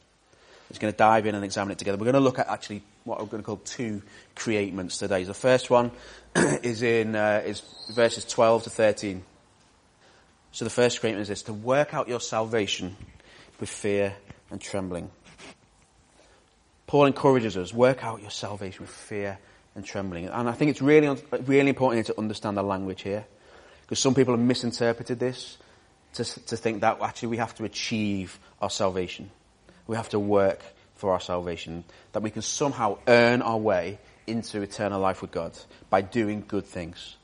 It's 0.69 0.79
going 0.79 0.91
to 0.91 0.98
dive 0.98 1.27
in 1.27 1.36
and 1.36 1.45
examine 1.45 1.72
it 1.72 1.77
together. 1.77 1.98
We're 1.98 2.05
going 2.05 2.15
to 2.15 2.19
look 2.22 2.39
at 2.39 2.50
actually 2.50 2.81
what 3.03 3.19
we're 3.19 3.27
going 3.27 3.43
to 3.43 3.45
call 3.45 3.57
two 3.57 4.01
createments 4.36 4.98
today. 4.98 5.24
The 5.24 5.34
first 5.36 5.69
one 5.69 5.91
is 6.36 6.81
in 6.81 7.15
uh, 7.15 7.43
is 7.45 7.62
verses 7.93 8.25
12 8.25 8.63
to 8.63 8.69
13. 8.72 9.24
So 10.55 10.63
the 10.63 10.71
first 10.71 11.01
createment 11.01 11.24
is 11.24 11.27
this, 11.27 11.43
to 11.43 11.53
work 11.53 11.93
out 11.93 12.07
your 12.07 12.21
salvation 12.21 12.95
with 13.59 13.67
fear 13.67 14.15
and 14.50 14.62
trembling. 14.62 15.12
Paul 16.88 17.07
encourages 17.07 17.57
us, 17.57 17.74
work 17.74 18.05
out 18.05 18.21
your 18.21 18.31
salvation 18.31 18.83
with 18.83 18.89
fear 18.89 19.38
and 19.75 19.83
trembling. 19.83 20.29
And 20.29 20.47
I 20.47 20.53
think 20.53 20.71
it's 20.71 20.81
really, 20.81 21.21
really 21.45 21.67
important 21.67 22.05
to 22.05 22.17
understand 22.17 22.55
the 22.55 22.63
language 22.63 23.01
here. 23.01 23.25
Because 23.81 24.00
some 24.00 24.15
people 24.15 24.33
have 24.33 24.41
misinterpreted 24.45 25.19
this 25.19 25.57
to, 26.13 26.24
to 26.24 26.55
think 26.55 26.79
that 26.79 27.01
actually 27.01 27.27
we 27.27 27.38
have 27.38 27.53
to 27.55 27.65
achieve 27.65 28.39
our 28.62 28.69
salvation. 28.69 29.31
We 29.88 29.97
have 29.97 30.07
to 30.09 30.19
work 30.19 30.63
for 30.95 31.12
our 31.12 31.19
salvation. 31.19 31.83
That 32.13 32.24
we 32.24 32.29
can 32.29 32.43
somehow 32.43 33.00
earn 33.09 33.41
our 33.41 33.57
way 33.57 34.00
into 34.25 34.62
eternal 34.62 35.01
life 35.01 35.21
with 35.21 35.33
God 35.33 35.51
by 35.89 36.00
doing 36.00 36.45
good 36.47 36.65
things. 36.65 37.17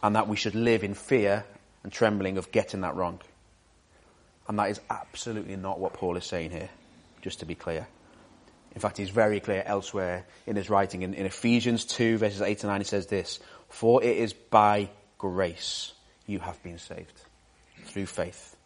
And 0.00 0.14
that 0.14 0.28
we 0.28 0.36
should 0.36 0.54
live 0.54 0.84
in 0.84 0.94
fear 0.94 1.44
and 1.82 1.92
trembling 1.92 2.38
of 2.38 2.52
getting 2.52 2.82
that 2.82 2.94
wrong. 2.94 3.20
And 4.48 4.58
that 4.58 4.70
is 4.70 4.80
absolutely 4.90 5.56
not 5.56 5.78
what 5.78 5.92
Paul 5.92 6.16
is 6.16 6.24
saying 6.24 6.50
here, 6.50 6.68
just 7.22 7.40
to 7.40 7.46
be 7.46 7.54
clear. 7.54 7.86
In 8.74 8.80
fact, 8.80 8.98
he's 8.98 9.10
very 9.10 9.40
clear 9.40 9.62
elsewhere 9.66 10.24
in 10.46 10.56
his 10.56 10.70
writing. 10.70 11.02
In, 11.02 11.14
in 11.14 11.26
Ephesians 11.26 11.84
2 11.84 12.18
verses 12.18 12.40
8 12.40 12.58
to 12.60 12.66
9, 12.66 12.80
he 12.80 12.84
says 12.84 13.06
this, 13.06 13.40
For 13.68 14.02
it 14.02 14.16
is 14.16 14.32
by 14.32 14.90
grace 15.18 15.92
you 16.26 16.38
have 16.38 16.62
been 16.62 16.78
saved, 16.78 17.20
through 17.84 18.06
faith. 18.06 18.56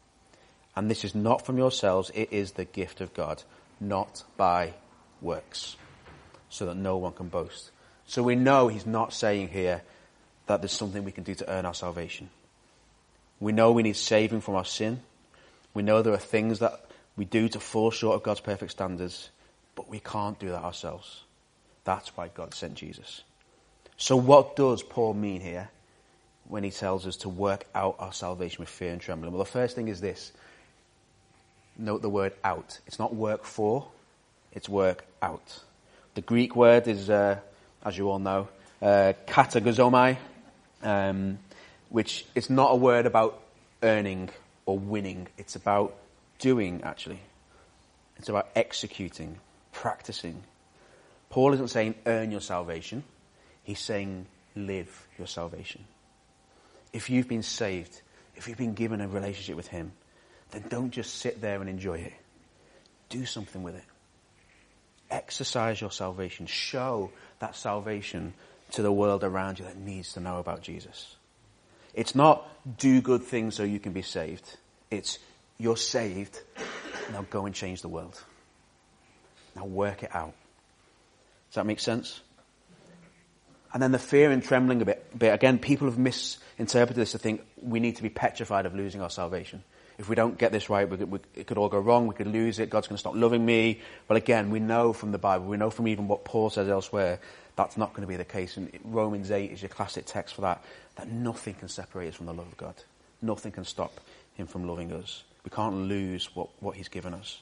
And 0.77 0.91
this 0.91 1.05
is 1.05 1.15
not 1.15 1.47
from 1.47 1.57
yourselves, 1.57 2.11
it 2.15 2.33
is 2.33 2.53
the 2.53 2.65
gift 2.65 3.01
of 3.01 3.15
God, 3.15 3.43
not 3.81 4.25
by 4.37 4.75
works, 5.21 5.77
so 6.51 6.67
that 6.67 6.77
no 6.77 6.97
one 6.97 7.13
can 7.13 7.29
boast. 7.29 7.71
So 8.07 8.23
we 8.23 8.35
know 8.35 8.69
he's 8.69 8.87
not 8.87 9.13
saying 9.13 9.49
here 9.49 9.83
that 10.47 10.61
there's 10.61 10.73
something 10.73 11.05
we 11.05 11.13
can 11.13 11.25
do 11.25 11.35
to 11.37 11.51
earn 11.51 11.65
our 11.65 11.75
salvation. 11.75 12.29
We 13.45 13.53
know 13.53 13.73
we 13.73 13.83
need 13.83 13.97
saving 13.97 14.41
from 14.41 14.55
our 14.55 14.65
sin. 14.65 15.03
We 15.75 15.83
know 15.83 16.01
there 16.01 16.15
are 16.15 16.17
things 16.17 16.61
that 16.61 16.87
we 17.15 17.27
do 17.27 17.47
to 17.51 17.61
fall 17.61 17.91
short 17.91 18.17
of 18.17 18.23
God's 18.23 18.41
perfect 18.41 18.71
standards. 18.71 19.29
But 19.75 19.87
we 19.87 20.01
can't 20.01 20.39
do 20.39 20.49
that 20.49 20.63
ourselves. 20.63 21.25
That's 21.85 22.17
why 22.17 22.29
God 22.29 22.55
sent 22.55 22.77
Jesus. 22.77 23.23
So 23.99 24.17
what 24.17 24.57
does 24.57 24.83
Paul 24.83 25.13
mean 25.13 25.43
here 25.43 25.69
when 26.49 26.65
he 26.65 26.71
tells 26.71 27.07
us 27.07 27.17
to 27.17 27.29
work 27.29 27.67
out 27.75 27.97
our 27.99 28.15
salvation 28.15 28.63
with 28.63 28.71
fear 28.71 28.93
and 28.93 29.01
trembling? 29.01 29.31
Well, 29.31 29.45
the 29.45 29.51
first 29.51 29.77
thing 29.77 29.89
is 29.89 30.01
this. 30.01 30.33
Note 31.77 32.01
the 32.01 32.09
word 32.09 32.33
out. 32.43 32.81
It's 32.87 32.99
not 32.99 33.15
work 33.15 33.45
for, 33.45 33.87
it's 34.53 34.71
work 34.71 35.05
out. 35.21 35.61
The 36.15 36.23
Greek 36.23 36.57
word 36.57 36.89
is, 36.89 37.11
uh, 37.11 37.41
as 37.85 37.99
you 37.99 38.09
all 38.09 38.21
know, 38.21 38.49
uh, 38.81 39.13
katergazomai, 39.27 40.17
um, 40.83 41.39
which 41.95 42.27
is 42.35 42.51
not 42.51 42.73
a 42.73 42.75
word 42.75 43.07
about 43.07 43.41
earning 43.81 44.29
or 44.67 44.77
winning. 44.77 45.29
It's 45.39 45.55
about 45.55 45.95
doing, 46.41 46.83
actually. 46.83 47.21
It's 48.17 48.29
about 48.29 48.49
executing, 48.57 49.39
practicing. 49.71 50.43
Paul 51.31 51.53
isn't 51.53 51.69
saying 51.69 51.95
earn 52.05 52.33
your 52.33 52.41
salvation. 52.41 53.05
He's 53.63 53.79
saying 53.79 54.27
live 54.57 55.07
your 55.19 55.29
salvation. 55.29 55.85
If 56.93 57.11
you've 57.11 57.29
been 57.29 57.45
saved, 57.45 58.03
if 58.35 58.49
you've 58.49 58.59
been 58.59 58.75
given 58.75 59.01
a 59.01 59.07
relationship 59.07 59.55
with 59.55 59.69
Him, 59.69 59.93
then 60.51 60.65
don't 60.69 60.91
just 60.91 61.15
sit 61.15 61.41
there 61.41 61.61
and 61.61 61.71
enjoy 61.71 61.99
it. 61.99 62.15
Do 63.09 63.25
something 63.25 63.63
with 63.63 63.77
it. 63.77 63.85
Exercise 65.13 65.81
your 65.81 65.93
salvation. 65.93 66.47
Show 66.47 67.13
that 67.39 67.55
salvation 67.55 68.35
to 68.73 68.83
the 68.83 68.91
world 68.91 69.23
around 69.23 69.61
you 69.61 69.65
that 69.67 69.77
needs 69.77 70.15
to 70.15 70.21
know 70.21 70.41
about 70.41 70.61
Jesus. 70.61 71.15
It's 71.95 72.15
not 72.15 72.49
do 72.79 73.01
good 73.01 73.23
things 73.23 73.55
so 73.55 73.63
you 73.63 73.79
can 73.79 73.93
be 73.93 74.03
saved. 74.03 74.57
It's 74.91 75.19
you're 75.59 75.77
saved. 75.77 76.41
Now 77.13 77.27
go 77.31 77.47
and 77.47 77.55
change 77.55 77.83
the 77.83 77.89
world. 77.89 78.21
Now 79.55 79.65
work 79.65 80.03
it 80.03 80.15
out. 80.15 80.35
Does 81.51 81.57
that 81.57 81.67
make 81.67 81.81
sense? 81.81 82.21
And 83.73 83.83
then 83.83 83.93
the 83.93 83.99
fear 83.99 84.31
and 84.31 84.43
trembling 84.43 84.83
a 84.83 84.85
bit, 84.85 85.19
bit. 85.19 85.35
Again, 85.35 85.59
people 85.59 85.89
have 85.89 85.99
misinterpreted 85.99 86.97
this 86.97 87.13
to 87.13 87.19
think 87.19 87.43
we 87.61 87.81
need 87.81 87.97
to 87.97 88.03
be 88.03 88.09
petrified 88.09 88.67
of 88.67 88.75
losing 88.75 89.01
our 89.01 89.11
salvation. 89.11 89.63
If 89.99 90.09
we 90.09 90.17
don't 90.17 90.39
get 90.39 90.53
this 90.53 90.69
right, 90.69 90.89
we, 90.89 90.97
we, 90.97 91.19
it 91.35 91.47
could 91.47 91.59
all 91.59 91.69
go 91.69 91.79
wrong. 91.79 92.07
We 92.07 92.15
could 92.15 92.27
lose 92.27 92.59
it. 92.59 92.71
God's 92.71 92.89
going 92.89 92.97
to 92.97 93.01
stop 93.01 93.15
loving 93.15 93.45
me. 93.45 93.81
But 94.09 94.17
again, 94.17 94.51
we 94.51 94.61
know 94.61 94.93
from 94.93 95.13
the 95.13 95.19
Bible, 95.19 95.47
we 95.47 95.57
know 95.57 95.71
from 95.71 95.89
even 95.89 96.09
what 96.09 96.25
Paul 96.25 96.51
says 96.51 96.69
elsewhere, 96.69 97.21
that's 97.57 97.77
not 97.77 97.91
going 97.93 98.03
to 98.03 98.09
be 98.09 98.17
the 98.17 98.25
case. 98.25 98.57
And 98.57 98.71
Romans 98.85 99.31
8 99.31 99.51
is 99.53 99.63
your 99.63 99.69
classic 99.69 100.07
text 100.07 100.35
for 100.35 100.43
that, 100.43 100.63
that 100.97 101.09
nothing 101.09 101.55
can 101.55 101.69
separate 101.69 102.09
us 102.09 102.15
from 102.15 102.27
the 102.27 102.35
love 102.35 102.47
of 102.47 102.57
God. 102.57 102.75
Nothing 103.23 103.53
can 103.53 103.65
stop 103.65 104.01
him 104.35 104.47
from 104.47 104.67
loving 104.67 104.93
us. 104.93 105.23
We 105.45 105.51
can't 105.51 105.77
lose 105.77 106.35
what, 106.35 106.49
what 106.61 106.77
he's 106.77 106.89
given 106.89 107.15
us. 107.15 107.41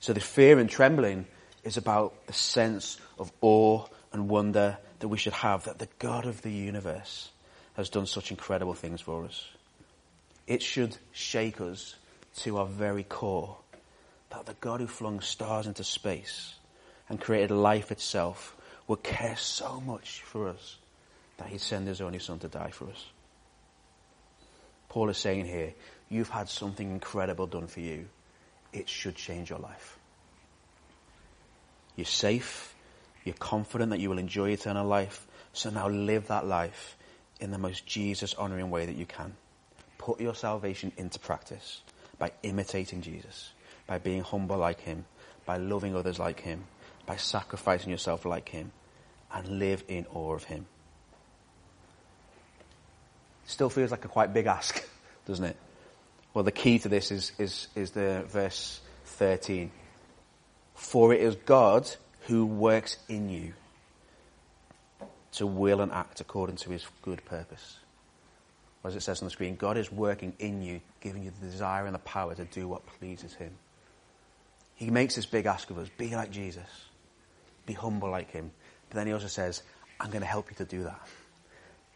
So 0.00 0.12
the 0.12 0.20
fear 0.20 0.58
and 0.58 0.68
trembling 0.68 1.26
is 1.64 1.76
about 1.76 2.26
the 2.26 2.32
sense 2.32 2.98
of 3.18 3.32
awe 3.40 3.86
and 4.12 4.28
wonder 4.28 4.78
that 4.98 5.08
we 5.08 5.18
should 5.18 5.32
have 5.32 5.64
that 5.64 5.78
the 5.78 5.88
God 5.98 6.26
of 6.26 6.42
the 6.42 6.50
universe 6.50 7.30
has 7.74 7.88
done 7.88 8.06
such 8.06 8.30
incredible 8.30 8.74
things 8.74 9.00
for 9.00 9.24
us. 9.24 9.48
It 10.46 10.62
should 10.62 10.96
shake 11.12 11.60
us 11.60 11.94
to 12.36 12.58
our 12.58 12.66
very 12.66 13.04
core 13.04 13.56
that 14.30 14.46
the 14.46 14.54
God 14.60 14.80
who 14.80 14.86
flung 14.86 15.20
stars 15.20 15.66
into 15.66 15.84
space 15.84 16.54
and 17.08 17.20
created 17.20 17.50
life 17.50 17.90
itself 17.90 18.56
would 18.90 19.04
care 19.04 19.36
so 19.36 19.80
much 19.80 20.20
for 20.22 20.48
us 20.48 20.76
that 21.36 21.46
he'd 21.46 21.60
send 21.60 21.86
his 21.86 22.00
only 22.00 22.18
son 22.18 22.40
to 22.40 22.48
die 22.48 22.70
for 22.70 22.88
us. 22.88 23.06
Paul 24.88 25.10
is 25.10 25.16
saying 25.16 25.46
here, 25.46 25.74
you've 26.08 26.28
had 26.28 26.48
something 26.48 26.90
incredible 26.90 27.46
done 27.46 27.68
for 27.68 27.78
you. 27.78 28.08
It 28.72 28.88
should 28.88 29.14
change 29.14 29.48
your 29.48 29.60
life. 29.60 29.96
You're 31.94 32.04
safe. 32.04 32.74
You're 33.24 33.36
confident 33.36 33.90
that 33.90 34.00
you 34.00 34.10
will 34.10 34.18
enjoy 34.18 34.48
eternal 34.50 34.88
life. 34.88 35.24
So 35.52 35.70
now 35.70 35.88
live 35.88 36.26
that 36.26 36.48
life 36.48 36.96
in 37.38 37.52
the 37.52 37.58
most 37.58 37.86
Jesus 37.86 38.34
honoring 38.34 38.70
way 38.70 38.86
that 38.86 38.96
you 38.96 39.06
can. 39.06 39.36
Put 39.98 40.20
your 40.20 40.34
salvation 40.34 40.90
into 40.96 41.20
practice 41.20 41.80
by 42.18 42.32
imitating 42.42 43.02
Jesus, 43.02 43.52
by 43.86 43.98
being 43.98 44.22
humble 44.22 44.58
like 44.58 44.80
him, 44.80 45.04
by 45.46 45.58
loving 45.58 45.94
others 45.94 46.18
like 46.18 46.40
him, 46.40 46.64
by 47.06 47.14
sacrificing 47.14 47.92
yourself 47.92 48.24
like 48.24 48.48
him, 48.48 48.72
and 49.32 49.58
live 49.58 49.84
in 49.88 50.06
awe 50.12 50.34
of 50.34 50.44
him. 50.44 50.66
Still 53.46 53.70
feels 53.70 53.90
like 53.90 54.04
a 54.04 54.08
quite 54.08 54.32
big 54.32 54.46
ask, 54.46 54.84
doesn't 55.26 55.44
it? 55.44 55.56
Well, 56.32 56.44
the 56.44 56.52
key 56.52 56.78
to 56.80 56.88
this 56.88 57.10
is, 57.10 57.32
is, 57.38 57.68
is 57.74 57.90
the 57.90 58.24
verse 58.28 58.80
13. 59.04 59.70
For 60.74 61.12
it 61.12 61.20
is 61.20 61.34
God 61.34 61.90
who 62.26 62.46
works 62.46 62.96
in 63.08 63.28
you 63.28 63.52
to 65.32 65.46
will 65.46 65.80
and 65.80 65.92
act 65.92 66.20
according 66.20 66.56
to 66.56 66.70
his 66.70 66.86
good 67.02 67.24
purpose. 67.24 67.78
As 68.84 68.96
it 68.96 69.02
says 69.02 69.20
on 69.20 69.26
the 69.26 69.30
screen, 69.30 69.56
God 69.56 69.76
is 69.76 69.92
working 69.92 70.32
in 70.38 70.62
you, 70.62 70.80
giving 71.00 71.22
you 71.22 71.32
the 71.38 71.46
desire 71.46 71.84
and 71.86 71.94
the 71.94 72.00
power 72.00 72.34
to 72.34 72.44
do 72.44 72.66
what 72.66 72.86
pleases 72.98 73.34
him. 73.34 73.52
He 74.74 74.90
makes 74.90 75.16
this 75.16 75.26
big 75.26 75.46
ask 75.46 75.68
of 75.70 75.78
us 75.78 75.88
be 75.98 76.14
like 76.14 76.30
Jesus, 76.30 76.68
be 77.66 77.74
humble 77.74 78.10
like 78.10 78.30
him. 78.30 78.50
But 78.90 78.96
then 78.96 79.06
he 79.06 79.12
also 79.12 79.28
says, 79.28 79.62
I'm 79.98 80.10
going 80.10 80.20
to 80.20 80.26
help 80.26 80.50
you 80.50 80.56
to 80.56 80.64
do 80.64 80.82
that. 80.82 81.00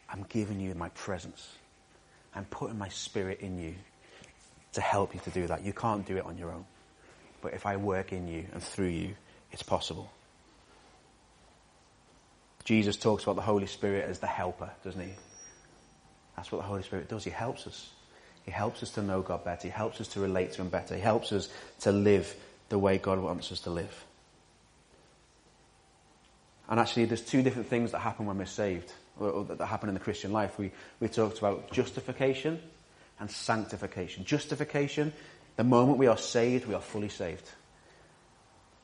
I'm 0.09 0.25
giving 0.29 0.59
you 0.59 0.73
my 0.75 0.89
presence. 0.89 1.51
I'm 2.33 2.45
putting 2.45 2.77
my 2.77 2.89
spirit 2.89 3.41
in 3.41 3.59
you 3.59 3.75
to 4.73 4.81
help 4.81 5.13
you 5.13 5.19
to 5.21 5.29
do 5.29 5.47
that. 5.47 5.63
You 5.63 5.73
can't 5.73 6.05
do 6.05 6.17
it 6.17 6.25
on 6.25 6.37
your 6.37 6.51
own. 6.51 6.65
But 7.41 7.53
if 7.53 7.65
I 7.65 7.75
work 7.77 8.11
in 8.13 8.27
you 8.27 8.45
and 8.53 8.63
through 8.63 8.87
you, 8.87 9.15
it's 9.51 9.63
possible. 9.63 10.09
Jesus 12.63 12.95
talks 12.95 13.23
about 13.23 13.35
the 13.35 13.41
Holy 13.41 13.67
Spirit 13.67 14.05
as 14.09 14.19
the 14.19 14.27
helper, 14.27 14.71
doesn't 14.83 15.01
he? 15.01 15.13
That's 16.35 16.51
what 16.51 16.61
the 16.61 16.67
Holy 16.67 16.83
Spirit 16.83 17.07
does. 17.07 17.23
He 17.23 17.29
helps 17.29 17.67
us. 17.67 17.91
He 18.43 18.51
helps 18.51 18.83
us 18.83 18.91
to 18.91 19.01
know 19.01 19.21
God 19.21 19.43
better. 19.43 19.67
He 19.67 19.71
helps 19.71 20.01
us 20.01 20.07
to 20.09 20.19
relate 20.19 20.53
to 20.53 20.61
Him 20.61 20.69
better. 20.69 20.95
He 20.95 21.01
helps 21.01 21.31
us 21.31 21.49
to 21.81 21.91
live 21.91 22.35
the 22.69 22.77
way 22.77 22.97
God 22.97 23.19
wants 23.19 23.51
us 23.51 23.61
to 23.61 23.69
live. 23.69 24.05
And 26.69 26.79
actually, 26.79 27.05
there's 27.05 27.21
two 27.21 27.43
different 27.43 27.67
things 27.67 27.91
that 27.91 27.99
happen 27.99 28.25
when 28.25 28.37
we're 28.37 28.45
saved, 28.45 28.91
or, 29.19 29.43
that 29.43 29.65
happen 29.65 29.89
in 29.89 29.95
the 29.95 30.01
Christian 30.01 30.31
life. 30.31 30.57
We, 30.57 30.71
we 30.99 31.07
talked 31.07 31.37
about 31.37 31.71
justification 31.71 32.59
and 33.19 33.29
sanctification. 33.29 34.25
Justification 34.25 35.13
the 35.55 35.63
moment 35.63 35.97
we 35.97 36.07
are 36.07 36.17
saved, 36.17 36.67
we 36.67 36.73
are 36.73 36.81
fully 36.81 37.09
saved. 37.09 37.49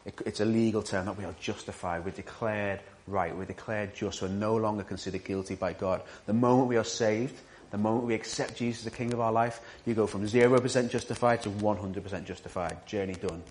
It, 0.05 0.19
it's 0.25 0.39
a 0.39 0.45
legal 0.45 0.81
term 0.81 1.05
that 1.05 1.17
we 1.17 1.25
are 1.25 1.35
justified. 1.39 2.05
We're 2.05 2.11
declared 2.11 2.79
right. 3.07 3.35
We're 3.35 3.45
declared 3.45 3.93
just. 3.93 4.21
We're 4.21 4.29
no 4.29 4.55
longer 4.55 4.83
considered 4.83 5.23
guilty 5.23 5.55
by 5.55 5.73
God. 5.73 6.01
The 6.25 6.33
moment 6.33 6.69
we 6.69 6.77
are 6.77 6.83
saved, 6.83 7.39
the 7.71 7.77
moment 7.77 8.05
we 8.05 8.13
accept 8.13 8.55
Jesus 8.55 8.81
as 8.81 8.85
the 8.85 8.97
King 8.97 9.13
of 9.13 9.19
our 9.19 9.31
life, 9.31 9.59
you 9.85 9.93
go 9.93 10.07
from 10.07 10.25
0% 10.25 10.89
justified 10.89 11.41
to 11.43 11.49
100% 11.49 12.25
justified. 12.25 12.85
Journey 12.85 13.13
done. 13.13 13.43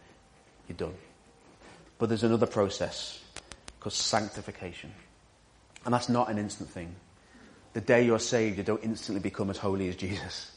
You're 0.69 0.77
done. 0.77 0.95
But 1.99 2.09
there's 2.09 2.25
another 2.25 2.47
process 2.47 3.20
called 3.81 3.95
sanctification. 3.95 4.93
And 5.85 5.95
that's 5.95 6.09
not 6.09 6.31
an 6.31 6.39
instant 6.39 6.71
thing. 6.71 6.95
The 7.73 7.81
day 7.81 8.05
you're 8.05 8.19
saved, 8.19 8.59
you 8.59 8.65
don't 8.65 8.85
instantly 8.85 9.21
become 9.21 9.51
as 9.51 9.57
holy 9.57 9.89
as 9.89 9.97
Jesus. 9.97 10.53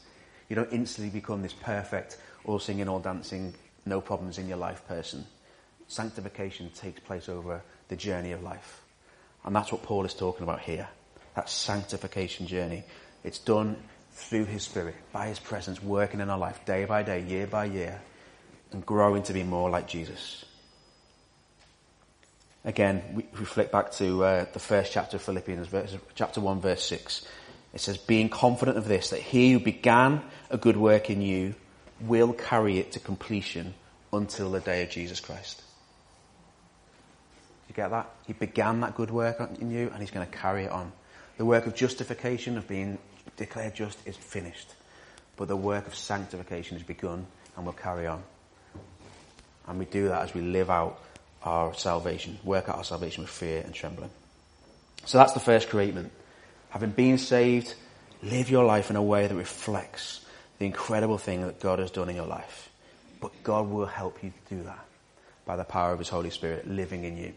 You 0.48 0.56
don't 0.56 0.72
instantly 0.72 1.10
become 1.10 1.42
this 1.42 1.54
perfect, 1.54 2.18
all 2.44 2.58
singing, 2.58 2.88
all 2.88 2.98
dancing, 2.98 3.54
no 3.86 4.00
problems 4.00 4.38
in 4.38 4.48
your 4.48 4.58
life 4.58 4.86
person. 4.86 5.24
Sanctification 5.88 6.70
takes 6.70 7.00
place 7.00 7.28
over 7.28 7.62
the 7.88 7.96
journey 7.96 8.32
of 8.32 8.42
life. 8.42 8.82
And 9.44 9.54
that's 9.54 9.72
what 9.72 9.82
Paul 9.82 10.04
is 10.04 10.14
talking 10.14 10.42
about 10.42 10.60
here. 10.60 10.88
That 11.34 11.48
sanctification 11.48 12.46
journey. 12.46 12.84
It's 13.22 13.38
done 13.38 13.76
through 14.12 14.44
his 14.46 14.62
spirit, 14.62 14.94
by 15.12 15.28
his 15.28 15.38
presence, 15.38 15.82
working 15.82 16.20
in 16.20 16.30
our 16.30 16.38
life 16.38 16.64
day 16.64 16.84
by 16.84 17.02
day, 17.02 17.22
year 17.22 17.46
by 17.46 17.66
year, 17.66 18.00
and 18.72 18.84
growing 18.84 19.22
to 19.24 19.32
be 19.32 19.42
more 19.42 19.70
like 19.70 19.88
Jesus. 19.88 20.44
Again, 22.64 23.02
we, 23.12 23.26
we 23.38 23.44
flick 23.44 23.70
back 23.70 23.92
to 23.92 24.24
uh, 24.24 24.46
the 24.52 24.58
first 24.58 24.92
chapter 24.92 25.18
of 25.18 25.22
Philippians, 25.22 25.68
verse, 25.68 25.96
chapter 26.14 26.40
1, 26.40 26.60
verse 26.60 26.82
6. 26.84 27.26
It 27.74 27.80
says, 27.80 27.98
being 27.98 28.28
confident 28.30 28.78
of 28.78 28.88
this, 28.88 29.10
that 29.10 29.20
he 29.20 29.52
who 29.52 29.60
began 29.60 30.22
a 30.48 30.56
good 30.56 30.76
work 30.76 31.10
in 31.10 31.20
you 31.20 31.54
will 32.00 32.32
carry 32.32 32.78
it 32.78 32.92
to 32.92 33.00
completion 33.00 33.74
until 34.12 34.50
the 34.50 34.60
day 34.60 34.82
of 34.82 34.90
Jesus 34.90 35.20
Christ. 35.20 35.62
You 37.68 37.74
get 37.74 37.90
that? 37.90 38.08
He 38.26 38.32
began 38.32 38.80
that 38.80 38.94
good 38.94 39.10
work 39.10 39.40
in 39.60 39.70
you 39.70 39.90
and 39.92 40.00
he's 40.00 40.10
going 40.10 40.26
to 40.26 40.32
carry 40.32 40.64
it 40.64 40.70
on. 40.70 40.92
The 41.36 41.44
work 41.44 41.66
of 41.66 41.74
justification, 41.74 42.56
of 42.56 42.68
being 42.68 42.98
declared 43.36 43.74
just, 43.74 43.98
is 44.06 44.16
finished. 44.16 44.72
But 45.36 45.48
the 45.48 45.56
work 45.56 45.86
of 45.86 45.94
sanctification 45.94 46.78
has 46.78 46.86
begun 46.86 47.26
and 47.56 47.66
will 47.66 47.72
carry 47.72 48.06
on. 48.06 48.22
And 49.66 49.78
we 49.78 49.84
do 49.86 50.08
that 50.08 50.22
as 50.22 50.34
we 50.34 50.40
live 50.40 50.70
out 50.70 51.00
our 51.44 51.74
salvation, 51.74 52.38
work 52.42 52.68
out 52.68 52.76
our 52.76 52.84
salvation 52.84 53.22
with 53.22 53.30
fear 53.30 53.60
and 53.64 53.74
trembling. 53.74 54.10
So 55.04 55.18
that's 55.18 55.32
the 55.32 55.40
first 55.40 55.68
createment. 55.68 56.10
Having 56.70 56.90
been 56.90 57.18
saved, 57.18 57.74
live 58.22 58.50
your 58.50 58.64
life 58.64 58.90
in 58.90 58.96
a 58.96 59.02
way 59.02 59.26
that 59.26 59.34
reflects 59.34 60.24
the 60.58 60.66
incredible 60.66 61.18
thing 61.18 61.42
that 61.42 61.60
God 61.60 61.78
has 61.78 61.90
done 61.90 62.08
in 62.08 62.16
your 62.16 62.26
life. 62.26 62.70
But 63.20 63.30
God 63.42 63.68
will 63.68 63.86
help 63.86 64.22
you 64.22 64.32
to 64.48 64.54
do 64.56 64.62
that 64.64 64.84
by 65.44 65.56
the 65.56 65.64
power 65.64 65.92
of 65.92 65.98
His 65.98 66.08
Holy 66.08 66.30
Spirit 66.30 66.68
living 66.68 67.04
in 67.04 67.16
you. 67.16 67.32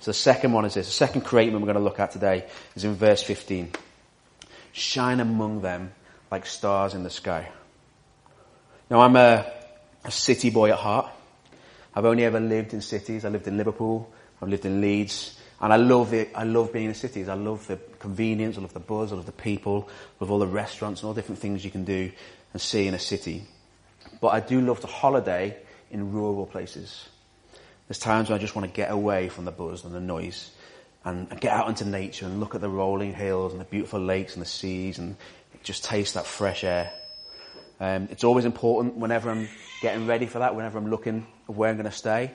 So 0.00 0.10
the 0.10 0.14
second 0.14 0.52
one 0.52 0.64
is 0.64 0.74
this. 0.74 0.86
The 0.86 0.92
second 0.92 1.20
createment 1.20 1.62
we're 1.62 1.72
going 1.72 1.82
to 1.82 1.84
look 1.84 2.00
at 2.00 2.10
today 2.10 2.46
is 2.74 2.84
in 2.84 2.94
verse 2.94 3.22
15. 3.22 3.70
Shine 4.72 5.20
among 5.20 5.60
them 5.60 5.92
like 6.30 6.46
stars 6.46 6.94
in 6.94 7.04
the 7.04 7.10
sky. 7.10 7.48
Now 8.90 9.00
I'm 9.00 9.14
a, 9.16 9.50
a 10.04 10.10
city 10.10 10.50
boy 10.50 10.70
at 10.70 10.78
heart. 10.78 11.10
I've 11.94 12.04
only 12.04 12.24
ever 12.24 12.40
lived 12.40 12.72
in 12.72 12.80
cities. 12.80 13.24
I 13.24 13.28
lived 13.28 13.46
in 13.46 13.56
Liverpool. 13.56 14.10
I've 14.40 14.48
lived 14.48 14.64
in 14.64 14.80
Leeds. 14.80 15.38
And 15.60 15.72
I 15.72 15.76
love 15.76 16.12
it. 16.12 16.30
I 16.34 16.44
love 16.44 16.72
being 16.72 16.86
in 16.86 16.94
cities. 16.94 17.28
I 17.28 17.34
love 17.34 17.66
the 17.66 17.78
convenience. 17.98 18.58
I 18.58 18.62
love 18.62 18.72
the 18.72 18.80
buzz. 18.80 19.12
I 19.12 19.16
love 19.16 19.26
the 19.26 19.32
people. 19.32 19.88
I 19.88 20.24
love 20.24 20.30
all 20.30 20.38
the 20.38 20.46
restaurants 20.46 21.00
and 21.00 21.08
all 21.08 21.14
different 21.14 21.40
things 21.40 21.64
you 21.64 21.70
can 21.70 21.84
do 21.84 22.10
and 22.52 22.60
see 22.60 22.86
in 22.86 22.94
a 22.94 22.98
city. 22.98 23.44
But 24.20 24.28
I 24.28 24.40
do 24.40 24.60
love 24.60 24.80
to 24.80 24.86
holiday 24.86 25.56
in 25.90 26.12
rural 26.12 26.46
places. 26.46 27.08
There's 27.86 27.98
times 27.98 28.28
when 28.28 28.38
I 28.38 28.40
just 28.40 28.56
want 28.56 28.66
to 28.68 28.74
get 28.74 28.90
away 28.90 29.28
from 29.28 29.44
the 29.44 29.52
buzz 29.52 29.84
and 29.84 29.94
the 29.94 30.00
noise 30.00 30.50
and, 31.04 31.28
and 31.30 31.40
get 31.40 31.52
out 31.52 31.68
into 31.68 31.84
nature 31.84 32.26
and 32.26 32.40
look 32.40 32.54
at 32.54 32.60
the 32.60 32.68
rolling 32.68 33.12
hills 33.12 33.52
and 33.52 33.60
the 33.60 33.66
beautiful 33.66 34.00
lakes 34.00 34.34
and 34.34 34.42
the 34.42 34.48
seas 34.48 34.98
and 34.98 35.16
just 35.62 35.84
taste 35.84 36.14
that 36.14 36.26
fresh 36.26 36.64
air. 36.64 36.92
Um, 37.82 38.06
it's 38.12 38.22
always 38.22 38.44
important 38.44 38.94
whenever 38.94 39.28
I'm 39.28 39.48
getting 39.80 40.06
ready 40.06 40.26
for 40.26 40.38
that, 40.38 40.54
whenever 40.54 40.78
I'm 40.78 40.88
looking 40.88 41.26
where 41.48 41.68
I'm 41.68 41.74
going 41.74 41.90
to 41.90 41.90
stay. 41.90 42.30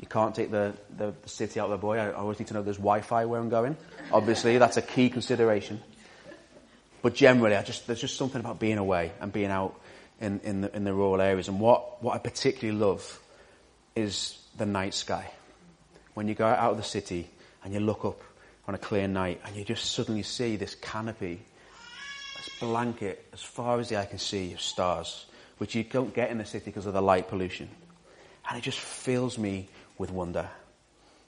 You 0.00 0.06
can't 0.06 0.34
take 0.34 0.50
the, 0.50 0.72
the, 0.96 1.12
the 1.22 1.28
city 1.28 1.60
out 1.60 1.66
of 1.66 1.72
the 1.72 1.76
boy. 1.76 1.98
I, 1.98 2.06
I 2.06 2.12
always 2.12 2.38
need 2.38 2.48
to 2.48 2.54
know 2.54 2.62
there's 2.62 2.78
Wi-Fi 2.78 3.26
where 3.26 3.38
I'm 3.38 3.50
going. 3.50 3.76
Obviously, 4.10 4.56
that's 4.56 4.78
a 4.78 4.82
key 4.82 5.10
consideration. 5.10 5.82
But 7.02 7.14
generally, 7.14 7.56
I 7.56 7.62
just, 7.62 7.86
there's 7.86 8.00
just 8.00 8.16
something 8.16 8.40
about 8.40 8.58
being 8.58 8.78
away 8.78 9.12
and 9.20 9.30
being 9.30 9.50
out 9.50 9.78
in, 10.18 10.40
in, 10.40 10.62
the, 10.62 10.74
in 10.74 10.84
the 10.84 10.94
rural 10.94 11.20
areas. 11.20 11.48
And 11.48 11.60
what, 11.60 12.02
what 12.02 12.14
I 12.14 12.18
particularly 12.18 12.80
love 12.80 13.20
is 13.94 14.38
the 14.56 14.64
night 14.64 14.94
sky. 14.94 15.30
When 16.14 16.26
you 16.26 16.34
go 16.34 16.46
out 16.46 16.70
of 16.70 16.78
the 16.78 16.82
city 16.82 17.28
and 17.62 17.74
you 17.74 17.80
look 17.80 18.06
up 18.06 18.22
on 18.66 18.74
a 18.74 18.78
clear 18.78 19.06
night 19.08 19.42
and 19.44 19.56
you 19.56 19.62
just 19.62 19.92
suddenly 19.92 20.22
see 20.22 20.56
this 20.56 20.74
canopy, 20.74 21.42
blanket, 22.60 23.26
as 23.32 23.42
far 23.42 23.78
as 23.80 23.88
the 23.88 23.96
eye 23.96 24.06
can 24.06 24.18
see, 24.18 24.52
of 24.52 24.60
stars, 24.60 25.26
which 25.58 25.74
you 25.74 25.84
don't 25.84 26.14
get 26.14 26.30
in 26.30 26.38
the 26.38 26.44
city 26.44 26.66
because 26.66 26.86
of 26.86 26.94
the 26.94 27.02
light 27.02 27.28
pollution. 27.28 27.68
And 28.48 28.58
it 28.58 28.62
just 28.62 28.78
fills 28.78 29.38
me 29.38 29.68
with 29.98 30.10
wonder. 30.10 30.48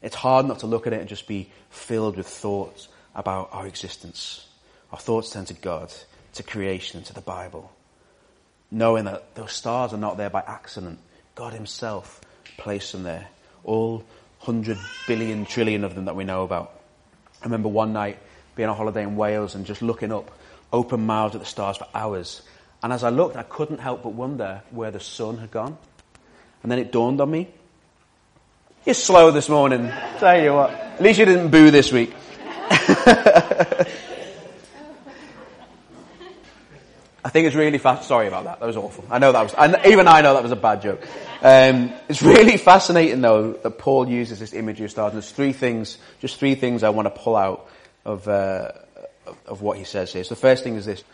It's 0.03 0.15
hard 0.15 0.47
not 0.47 0.61
to 0.61 0.67
look 0.67 0.87
at 0.87 0.93
it 0.93 1.01
and 1.01 1.09
just 1.09 1.27
be 1.27 1.51
filled 1.71 2.17
with 2.17 2.29
thoughts 2.29 2.89
about 3.15 3.49
our 3.53 3.67
existence. 3.67 4.47
Our 4.93 4.99
thoughts 4.99 5.31
turn 5.31 5.45
to 5.47 5.55
God, 5.55 5.93
to 6.35 6.43
creation, 6.43 7.03
to 7.05 7.13
the 7.13 7.21
Bible. 7.21 7.73
Knowing 8.71 9.07
that 9.07 9.35
those 9.35 9.53
stars 9.53 9.93
are 9.93 9.99
not 9.99 10.17
there 10.17 10.31
by 10.31 10.43
accident. 10.47 10.99
God 11.35 11.53
Himself 11.53 12.21
placed 12.59 12.93
them 12.93 13.03
there. 13.03 13.27
All 13.65 14.05
hundred 14.39 14.79
billion 15.07 15.45
trillion 15.45 15.85
of 15.85 15.95
them 15.95 16.05
that 16.05 16.15
we 16.15 16.25
know 16.25 16.45
about. 16.45 16.81
I 17.43 17.45
remember 17.45 17.69
one 17.69 17.93
night 17.93 18.19
being 18.55 18.69
on 18.69 18.77
holiday 18.77 19.03
in 19.03 19.17
Wales 19.17 19.55
and 19.55 19.67
just 19.67 19.83
looking 19.83 20.13
up, 20.13 20.31
open 20.73 21.07
mouthed 21.07 21.35
at 21.35 21.41
the 21.41 21.47
stars 21.47 21.77
for 21.77 21.87
hours. 21.95 22.43
And 22.83 22.93
as 22.93 23.03
I 23.03 23.11
looked, 23.11 23.37
I 23.37 23.43
couldn't 23.43 23.79
help 23.79 24.03
but 24.03 24.13
wonder 24.13 24.63
where 24.71 24.91
the 24.91 25.01
sun 25.01 25.39
had 25.39 25.51
gone. 25.51 25.77
And 26.63 26.71
then 26.71 26.79
it 26.79 26.93
dawned 26.93 27.21
on 27.21 27.31
me. 27.31 27.49
You're 28.85 28.95
slow 28.95 29.31
this 29.31 29.49
morning. 29.49 29.93
Tell 30.19 30.43
you 30.43 30.55
what. 30.55 30.71
At 30.71 31.03
least 31.03 31.19
you 31.19 31.25
didn't 31.25 31.51
boo 31.51 31.71
this 31.71 31.93
week. 31.93 32.15
I 37.25 37.31
think 37.31 37.47
it's 37.47 37.57
really 37.57 37.79
fast. 37.79 38.09
Sorry 38.09 38.29
about 38.29 38.45
that. 38.45 38.61
That 38.61 38.67
was 38.67 38.77
awful. 38.77 39.05
I 39.11 39.19
know 39.19 39.33
that 39.33 39.43
was, 39.43 39.53
and 39.53 39.77
even 39.85 40.09
I 40.09 40.23
know 40.23 40.35
that 40.35 40.43
was 40.43 40.53
a 40.53 40.57
bad 40.57 40.81
joke. 40.81 41.03
Um, 41.43 41.93
it's 42.09 42.23
really 42.23 42.57
fascinating 42.57 43.21
though 43.21 43.53
that 43.53 43.79
Paul 43.79 44.09
uses 44.09 44.39
this 44.39 44.55
imagery 44.55 44.87
of 44.87 44.91
stars. 44.91 45.13
And 45.13 45.21
there's 45.21 45.33
three 45.33 45.53
things, 45.53 45.99
just 46.21 46.39
three 46.39 46.55
things 46.55 46.83
I 46.83 46.89
want 46.89 47.07
to 47.07 47.11
pull 47.11 47.37
out 47.37 47.69
of, 48.05 48.27
uh, 48.27 48.73
of 49.47 49.63
what 49.63 49.79
he 49.79 49.85
says 49.85 50.13
here. 50.13 50.25
So 50.25 50.35
the 50.35 50.41
first 50.41 50.65
thing 50.65 50.77
is 50.77 50.87
this, 50.87 51.05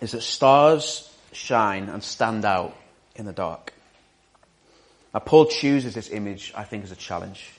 is 0.00 0.12
that 0.12 0.22
stars 0.22 1.12
shine 1.32 1.88
and 1.88 2.02
stand 2.02 2.44
out 2.44 2.76
in 3.16 3.26
the 3.26 3.32
dark. 3.32 3.72
Now 5.12 5.20
Paul 5.20 5.46
chooses 5.46 5.94
this 5.94 6.10
image, 6.10 6.52
I 6.56 6.64
think, 6.64 6.84
as 6.84 6.92
a 6.92 6.96
challenge. 6.96 7.50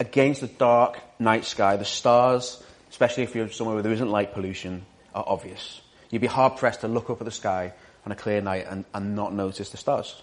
Against 0.00 0.40
the 0.40 0.46
dark 0.46 0.98
night 1.18 1.44
sky, 1.44 1.76
the 1.76 1.84
stars, 1.84 2.62
especially 2.90 3.24
if 3.24 3.34
you're 3.34 3.50
somewhere 3.50 3.74
where 3.74 3.82
there 3.82 3.92
isn't 3.92 4.10
light 4.10 4.32
pollution, 4.32 4.86
are 5.14 5.24
obvious. 5.26 5.80
You'd 6.10 6.20
be 6.20 6.28
hard 6.28 6.56
pressed 6.56 6.82
to 6.82 6.88
look 6.88 7.10
up 7.10 7.20
at 7.20 7.24
the 7.24 7.30
sky 7.30 7.72
on 8.06 8.12
a 8.12 8.14
clear 8.14 8.40
night 8.40 8.66
and, 8.68 8.84
and 8.94 9.14
not 9.16 9.34
notice 9.34 9.70
the 9.70 9.76
stars. 9.76 10.22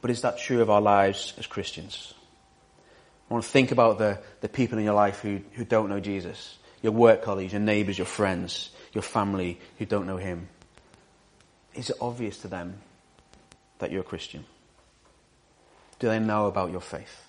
But 0.00 0.10
is 0.10 0.22
that 0.22 0.38
true 0.38 0.62
of 0.62 0.70
our 0.70 0.80
lives 0.80 1.34
as 1.38 1.46
Christians? 1.46 2.14
I 3.28 3.34
want 3.34 3.44
to 3.44 3.50
think 3.50 3.72
about 3.72 3.98
the, 3.98 4.20
the 4.40 4.48
people 4.48 4.78
in 4.78 4.84
your 4.84 4.94
life 4.94 5.18
who, 5.20 5.40
who 5.54 5.64
don't 5.64 5.88
know 5.88 5.98
Jesus. 5.98 6.56
Your 6.86 6.92
work 6.92 7.22
colleagues, 7.22 7.52
your 7.52 7.62
neighbours, 7.62 7.98
your 7.98 8.06
friends, 8.06 8.70
your 8.92 9.02
family 9.02 9.58
who 9.76 9.86
don't 9.86 10.06
know 10.06 10.18
Him. 10.18 10.46
Is 11.74 11.90
it 11.90 11.96
obvious 12.00 12.38
to 12.42 12.46
them 12.46 12.78
that 13.80 13.90
you're 13.90 14.02
a 14.02 14.04
Christian? 14.04 14.44
Do 15.98 16.06
they 16.06 16.20
know 16.20 16.46
about 16.46 16.70
your 16.70 16.80
faith? 16.80 17.26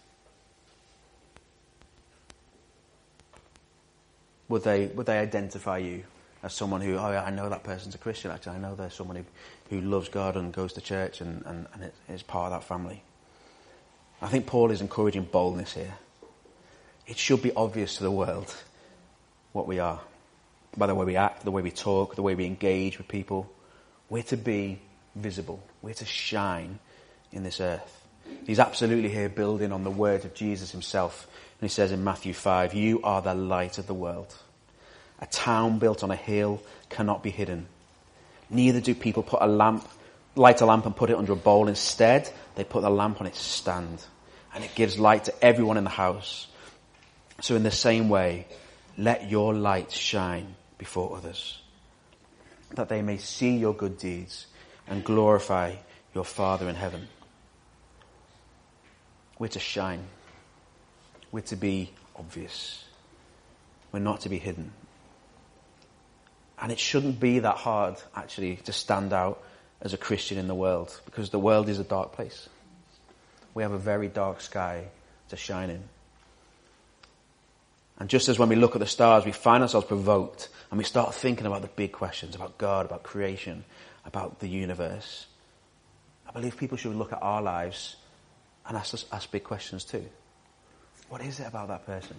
Would 4.48 4.64
they, 4.64 4.86
would 4.86 5.08
they 5.08 5.18
identify 5.18 5.80
you 5.80 6.04
as 6.44 6.54
someone 6.54 6.82
who, 6.82 6.96
oh, 6.96 7.12
yeah, 7.12 7.24
I 7.24 7.32
know 7.32 7.50
that 7.50 7.64
person's 7.64 7.96
a 7.96 7.98
Christian, 7.98 8.30
actually. 8.30 8.58
I 8.58 8.60
know 8.60 8.76
there's 8.76 8.94
someone 8.94 9.18
who, 9.18 9.26
who 9.72 9.82
loves 9.82 10.08
God 10.08 10.38
and 10.38 10.54
goes 10.54 10.74
to 10.74 10.82
church 10.82 11.20
and, 11.20 11.44
and, 11.48 11.66
and 11.74 11.92
is 12.10 12.22
part 12.22 12.54
of 12.54 12.62
that 12.62 12.68
family. 12.68 13.02
I 14.22 14.28
think 14.28 14.46
Paul 14.46 14.70
is 14.70 14.82
encouraging 14.82 15.24
boldness 15.24 15.74
here. 15.74 15.96
It 17.08 17.18
should 17.18 17.42
be 17.42 17.54
obvious 17.54 17.98
to 17.98 18.04
the 18.04 18.12
world 18.12 18.56
what 19.58 19.68
we 19.68 19.80
are. 19.80 20.00
By 20.78 20.86
the 20.86 20.96
way 20.96 21.06
we 21.06 21.16
act, 21.16 21.44
the 21.44 21.52
way 21.52 21.64
we 21.64 21.72
talk, 21.72 22.16
the 22.16 22.22
way 22.22 22.36
we 22.36 22.46
engage 22.46 23.00
with 23.00 23.08
people. 23.08 23.52
We're 24.08 24.24
to 24.24 24.38
be 24.38 24.80
visible. 25.16 25.62
We're 25.82 25.96
to 25.96 26.06
shine 26.06 26.78
in 27.32 27.44
this 27.44 27.60
earth. 27.60 28.06
He's 28.46 28.60
absolutely 28.60 29.10
here 29.10 29.30
building 29.30 29.72
on 29.72 29.84
the 29.84 29.92
words 29.92 30.26
of 30.26 30.36
Jesus 30.36 30.72
himself. 30.72 31.28
And 31.60 31.68
he 31.68 31.74
says 31.74 31.92
in 31.92 32.04
Matthew 32.04 32.34
5, 32.34 32.76
You 32.76 33.02
are 33.04 33.22
the 33.22 33.34
light 33.34 33.80
of 33.80 33.88
the 33.88 33.96
world. 33.96 34.34
A 35.20 35.26
town 35.26 35.80
built 35.80 36.04
on 36.04 36.12
a 36.12 36.16
hill 36.16 36.62
cannot 36.90 37.24
be 37.24 37.32
hidden. 37.32 37.66
Neither 38.52 38.80
do 38.80 38.94
people 38.94 39.24
put 39.24 39.42
a 39.42 39.48
lamp, 39.48 39.88
light 40.36 40.62
a 40.62 40.68
lamp 40.68 40.86
and 40.86 40.96
put 40.96 41.10
it 41.10 41.18
under 41.18 41.34
a 41.34 41.36
bowl. 41.36 41.68
Instead, 41.68 42.30
they 42.56 42.64
put 42.64 42.84
the 42.84 42.92
lamp 42.92 43.20
on 43.20 43.28
its 43.28 43.40
stand 43.40 44.04
and 44.54 44.64
it 44.64 44.76
gives 44.76 45.00
light 45.00 45.26
to 45.26 45.44
everyone 45.44 45.78
in 45.78 45.84
the 45.84 45.90
house. 45.90 46.46
So 47.42 47.56
in 47.56 47.64
the 47.64 47.72
same 47.72 48.08
way, 48.08 48.46
let 48.98 49.30
your 49.30 49.54
light 49.54 49.92
shine 49.92 50.56
before 50.78 51.16
others 51.16 51.62
that 52.76 52.90
they 52.90 53.02
may 53.02 53.18
see 53.18 53.58
your 53.58 53.74
good 53.74 53.98
deeds 53.98 54.48
and 54.88 55.04
glorify 55.04 55.76
your 56.14 56.26
Father 56.26 56.68
in 56.68 56.76
heaven. 56.76 57.08
We're 59.40 59.48
to 59.50 59.60
shine. 59.60 60.04
We're 61.32 61.42
to 61.42 61.56
be 61.56 61.92
obvious. 62.16 62.84
We're 63.92 64.00
not 64.00 64.22
to 64.22 64.30
be 64.30 64.38
hidden. 64.38 64.72
And 66.60 66.72
it 66.72 66.80
shouldn't 66.80 67.20
be 67.20 67.40
that 67.40 67.56
hard, 67.56 67.98
actually, 68.16 68.56
to 68.58 68.74
stand 68.74 69.14
out 69.14 69.42
as 69.80 69.94
a 69.94 69.98
Christian 69.98 70.40
in 70.40 70.48
the 70.48 70.56
world, 70.56 71.00
because 71.06 71.30
the 71.30 71.40
world 71.40 71.70
is 71.70 71.80
a 71.80 71.84
dark 71.84 72.14
place. 72.14 72.50
We 73.54 73.62
have 73.62 73.72
a 73.72 73.78
very 73.78 74.08
dark 74.08 74.42
sky 74.42 74.86
to 75.30 75.38
shine 75.38 75.70
in. 75.70 75.84
And 78.00 78.10
just 78.10 78.30
as 78.30 78.38
when 78.38 78.50
we 78.50 78.56
look 78.56 78.76
at 78.76 78.80
the 78.80 78.88
stars, 78.88 79.26
we 79.26 79.32
find 79.32 79.64
ourselves 79.64 79.88
provoked 79.88 80.50
and 80.70 80.78
we 80.78 80.84
start 80.84 81.14
thinking 81.14 81.48
about 81.48 81.62
the 81.62 81.68
big 81.68 81.92
questions 81.92 82.36
about 82.36 82.58
God, 82.58 82.86
about 82.86 83.04
creation, 83.04 83.64
about 84.06 84.40
the 84.40 84.48
universe. 84.48 85.26
I 86.28 86.32
believe 86.32 86.58
people 86.58 86.78
should 86.78 86.96
look 86.96 87.14
at 87.14 87.22
our 87.22 87.42
lives 87.42 87.96
and 88.68 88.78
ask 88.78 88.94
us 88.94 89.06
ask 89.12 89.32
big 89.32 89.44
questions 89.44 89.84
too. 89.84 90.06
What 91.10 91.22
is 91.22 91.40
it 91.40 91.48
about 91.48 91.70
that 91.70 91.86
person? 91.86 92.18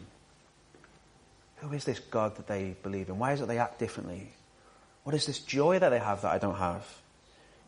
Who 1.56 1.72
is 1.72 1.84
this 1.84 1.98
God 1.98 2.36
that 2.36 2.46
they 2.46 2.74
believe 2.82 3.08
in? 3.08 3.18
Why 3.18 3.32
is 3.32 3.40
it 3.40 3.48
they 3.48 3.58
act 3.58 3.78
differently? 3.78 4.32
What 5.04 5.14
is 5.14 5.26
this 5.26 5.40
joy 5.40 5.78
that 5.78 5.90
they 5.90 5.98
have 5.98 6.22
that 6.22 6.32
I 6.32 6.38
don't 6.38 6.56
have? 6.56 6.86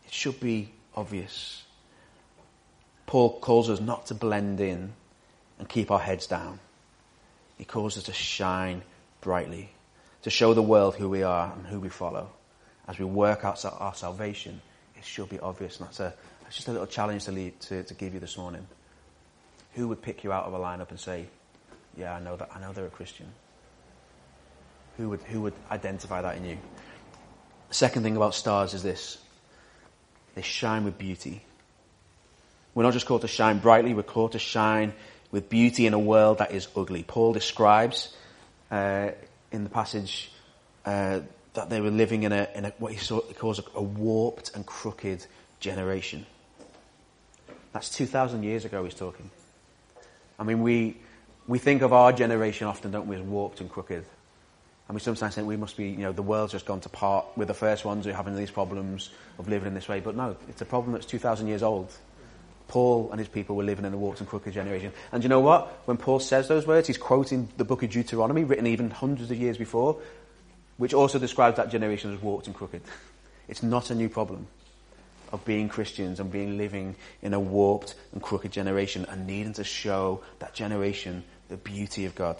It 0.06 0.12
should 0.12 0.40
be 0.40 0.70
obvious. 0.94 1.64
Paul 3.06 3.40
calls 3.40 3.68
us 3.68 3.80
not 3.80 4.06
to 4.06 4.14
blend 4.14 4.60
in 4.60 4.92
and 5.58 5.68
keep 5.68 5.90
our 5.90 5.98
heads 5.98 6.26
down. 6.26 6.60
He 7.60 7.66
calls 7.66 7.98
us 7.98 8.04
to 8.04 8.14
shine 8.14 8.80
brightly, 9.20 9.68
to 10.22 10.30
show 10.30 10.54
the 10.54 10.62
world 10.62 10.94
who 10.94 11.10
we 11.10 11.22
are 11.22 11.52
and 11.52 11.66
who 11.66 11.78
we 11.78 11.90
follow. 11.90 12.30
As 12.88 12.98
we 12.98 13.04
work 13.04 13.44
out 13.44 13.62
our 13.66 13.94
salvation, 13.94 14.62
it 14.96 15.04
should 15.04 15.28
be 15.28 15.38
obvious. 15.38 15.78
And 15.78 15.86
that's, 15.86 16.00
a, 16.00 16.14
that's 16.42 16.56
just 16.56 16.68
a 16.68 16.72
little 16.72 16.86
challenge 16.86 17.26
to, 17.26 17.32
lead, 17.32 17.60
to, 17.60 17.82
to 17.82 17.92
give 17.92 18.14
you 18.14 18.20
this 18.20 18.38
morning. 18.38 18.66
Who 19.74 19.88
would 19.88 20.00
pick 20.00 20.24
you 20.24 20.32
out 20.32 20.46
of 20.46 20.54
a 20.54 20.58
lineup 20.58 20.88
and 20.88 20.98
say, 20.98 21.26
yeah, 21.98 22.14
I 22.14 22.20
know 22.20 22.34
that, 22.34 22.48
I 22.54 22.60
know 22.60 22.72
they're 22.72 22.86
a 22.86 22.88
Christian? 22.88 23.26
Who 24.96 25.10
would, 25.10 25.20
who 25.20 25.42
would 25.42 25.54
identify 25.70 26.22
that 26.22 26.38
in 26.38 26.46
you? 26.46 26.56
Second 27.70 28.04
thing 28.04 28.16
about 28.16 28.34
stars 28.34 28.72
is 28.72 28.82
this. 28.82 29.18
They 30.34 30.40
shine 30.40 30.84
with 30.84 30.96
beauty. 30.96 31.44
We're 32.74 32.84
not 32.84 32.94
just 32.94 33.04
called 33.04 33.20
to 33.20 33.28
shine 33.28 33.58
brightly, 33.58 33.92
we're 33.92 34.02
called 34.02 34.32
to 34.32 34.38
shine 34.38 34.94
with 35.30 35.48
beauty 35.48 35.86
in 35.86 35.94
a 35.94 35.98
world 35.98 36.38
that 36.38 36.52
is 36.52 36.68
ugly. 36.76 37.02
Paul 37.02 37.32
describes 37.32 38.14
uh, 38.70 39.10
in 39.52 39.64
the 39.64 39.70
passage 39.70 40.32
uh, 40.84 41.20
that 41.54 41.70
they 41.70 41.80
were 41.80 41.90
living 41.90 42.22
in, 42.22 42.32
a, 42.32 42.48
in 42.54 42.64
a, 42.64 42.70
what 42.78 42.92
he, 42.92 42.98
saw, 42.98 43.20
he 43.26 43.34
calls 43.34 43.60
a, 43.74 43.82
warped 43.82 44.54
and 44.54 44.64
crooked 44.66 45.24
generation. 45.58 46.26
That's 47.72 47.90
2,000 47.90 48.42
years 48.42 48.64
ago 48.64 48.84
he's 48.84 48.94
talking. 48.94 49.30
I 50.38 50.42
mean, 50.42 50.62
we, 50.62 50.96
we 51.46 51.58
think 51.58 51.82
of 51.82 51.92
our 51.92 52.12
generation 52.12 52.66
often, 52.66 52.90
don't 52.90 53.06
we, 53.06 53.16
as 53.16 53.22
warped 53.22 53.60
and 53.60 53.70
crooked. 53.70 54.04
And 54.88 54.94
we 54.94 55.00
sometimes 55.00 55.36
think 55.36 55.46
we 55.46 55.56
must 55.56 55.76
be, 55.76 55.88
you 55.88 55.98
know, 55.98 56.12
the 56.12 56.22
world's 56.22 56.52
just 56.52 56.66
gone 56.66 56.80
to 56.80 56.88
part. 56.88 57.26
We're 57.36 57.44
the 57.44 57.54
first 57.54 57.84
ones 57.84 58.04
who 58.04 58.10
are 58.10 58.14
having 58.14 58.34
these 58.34 58.50
problems 58.50 59.10
of 59.38 59.48
living 59.48 59.68
in 59.68 59.74
this 59.74 59.88
way. 59.88 60.00
But 60.00 60.16
no, 60.16 60.36
it's 60.48 60.62
a 60.62 60.64
problem 60.64 60.94
that's 60.94 61.06
2,000 61.06 61.46
years 61.46 61.62
old. 61.62 61.92
Paul 62.70 63.10
and 63.10 63.18
his 63.18 63.26
people 63.26 63.56
were 63.56 63.64
living 63.64 63.84
in 63.84 63.92
a 63.92 63.98
warped 63.98 64.20
and 64.20 64.28
crooked 64.28 64.54
generation. 64.54 64.92
And 65.10 65.24
you 65.24 65.28
know 65.28 65.40
what? 65.40 65.66
When 65.86 65.96
Paul 65.96 66.20
says 66.20 66.46
those 66.46 66.68
words, 66.68 66.86
he's 66.86 66.98
quoting 66.98 67.48
the 67.56 67.64
book 67.64 67.82
of 67.82 67.90
Deuteronomy, 67.90 68.44
written 68.44 68.68
even 68.68 68.92
hundreds 68.92 69.28
of 69.28 69.36
years 69.36 69.58
before, 69.58 70.00
which 70.76 70.94
also 70.94 71.18
describes 71.18 71.56
that 71.56 71.72
generation 71.72 72.14
as 72.14 72.22
warped 72.22 72.46
and 72.46 72.54
crooked. 72.54 72.82
It's 73.48 73.64
not 73.64 73.90
a 73.90 73.96
new 73.96 74.08
problem 74.08 74.46
of 75.32 75.44
being 75.44 75.68
Christians 75.68 76.20
and 76.20 76.30
being 76.30 76.56
living 76.56 76.94
in 77.20 77.34
a 77.34 77.40
warped 77.40 77.96
and 78.12 78.22
crooked 78.22 78.52
generation 78.52 79.04
and 79.08 79.26
needing 79.26 79.54
to 79.54 79.64
show 79.64 80.22
that 80.38 80.54
generation 80.54 81.24
the 81.48 81.56
beauty 81.56 82.04
of 82.04 82.14
God. 82.14 82.36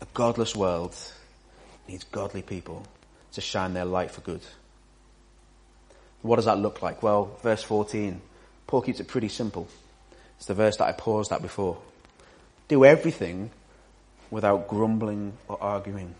A 0.00 0.06
godless 0.14 0.54
world 0.54 0.94
needs 1.88 2.04
godly 2.04 2.42
people 2.42 2.86
to 3.32 3.40
shine 3.40 3.74
their 3.74 3.84
light 3.84 4.12
for 4.12 4.20
good. 4.20 4.42
What 6.22 6.36
does 6.36 6.44
that 6.44 6.58
look 6.58 6.82
like? 6.82 7.02
Well, 7.02 7.36
verse 7.42 7.62
14. 7.62 8.20
Paul 8.66 8.82
keeps 8.82 9.00
it 9.00 9.08
pretty 9.08 9.28
simple. 9.28 9.68
It's 10.36 10.46
the 10.46 10.54
verse 10.54 10.76
that 10.76 10.86
I 10.86 10.92
paused 10.92 11.32
at 11.32 11.42
before. 11.42 11.78
Do 12.68 12.84
everything 12.84 13.50
without 14.30 14.68
grumbling 14.68 15.32
or 15.48 15.62
arguing. 15.62 16.14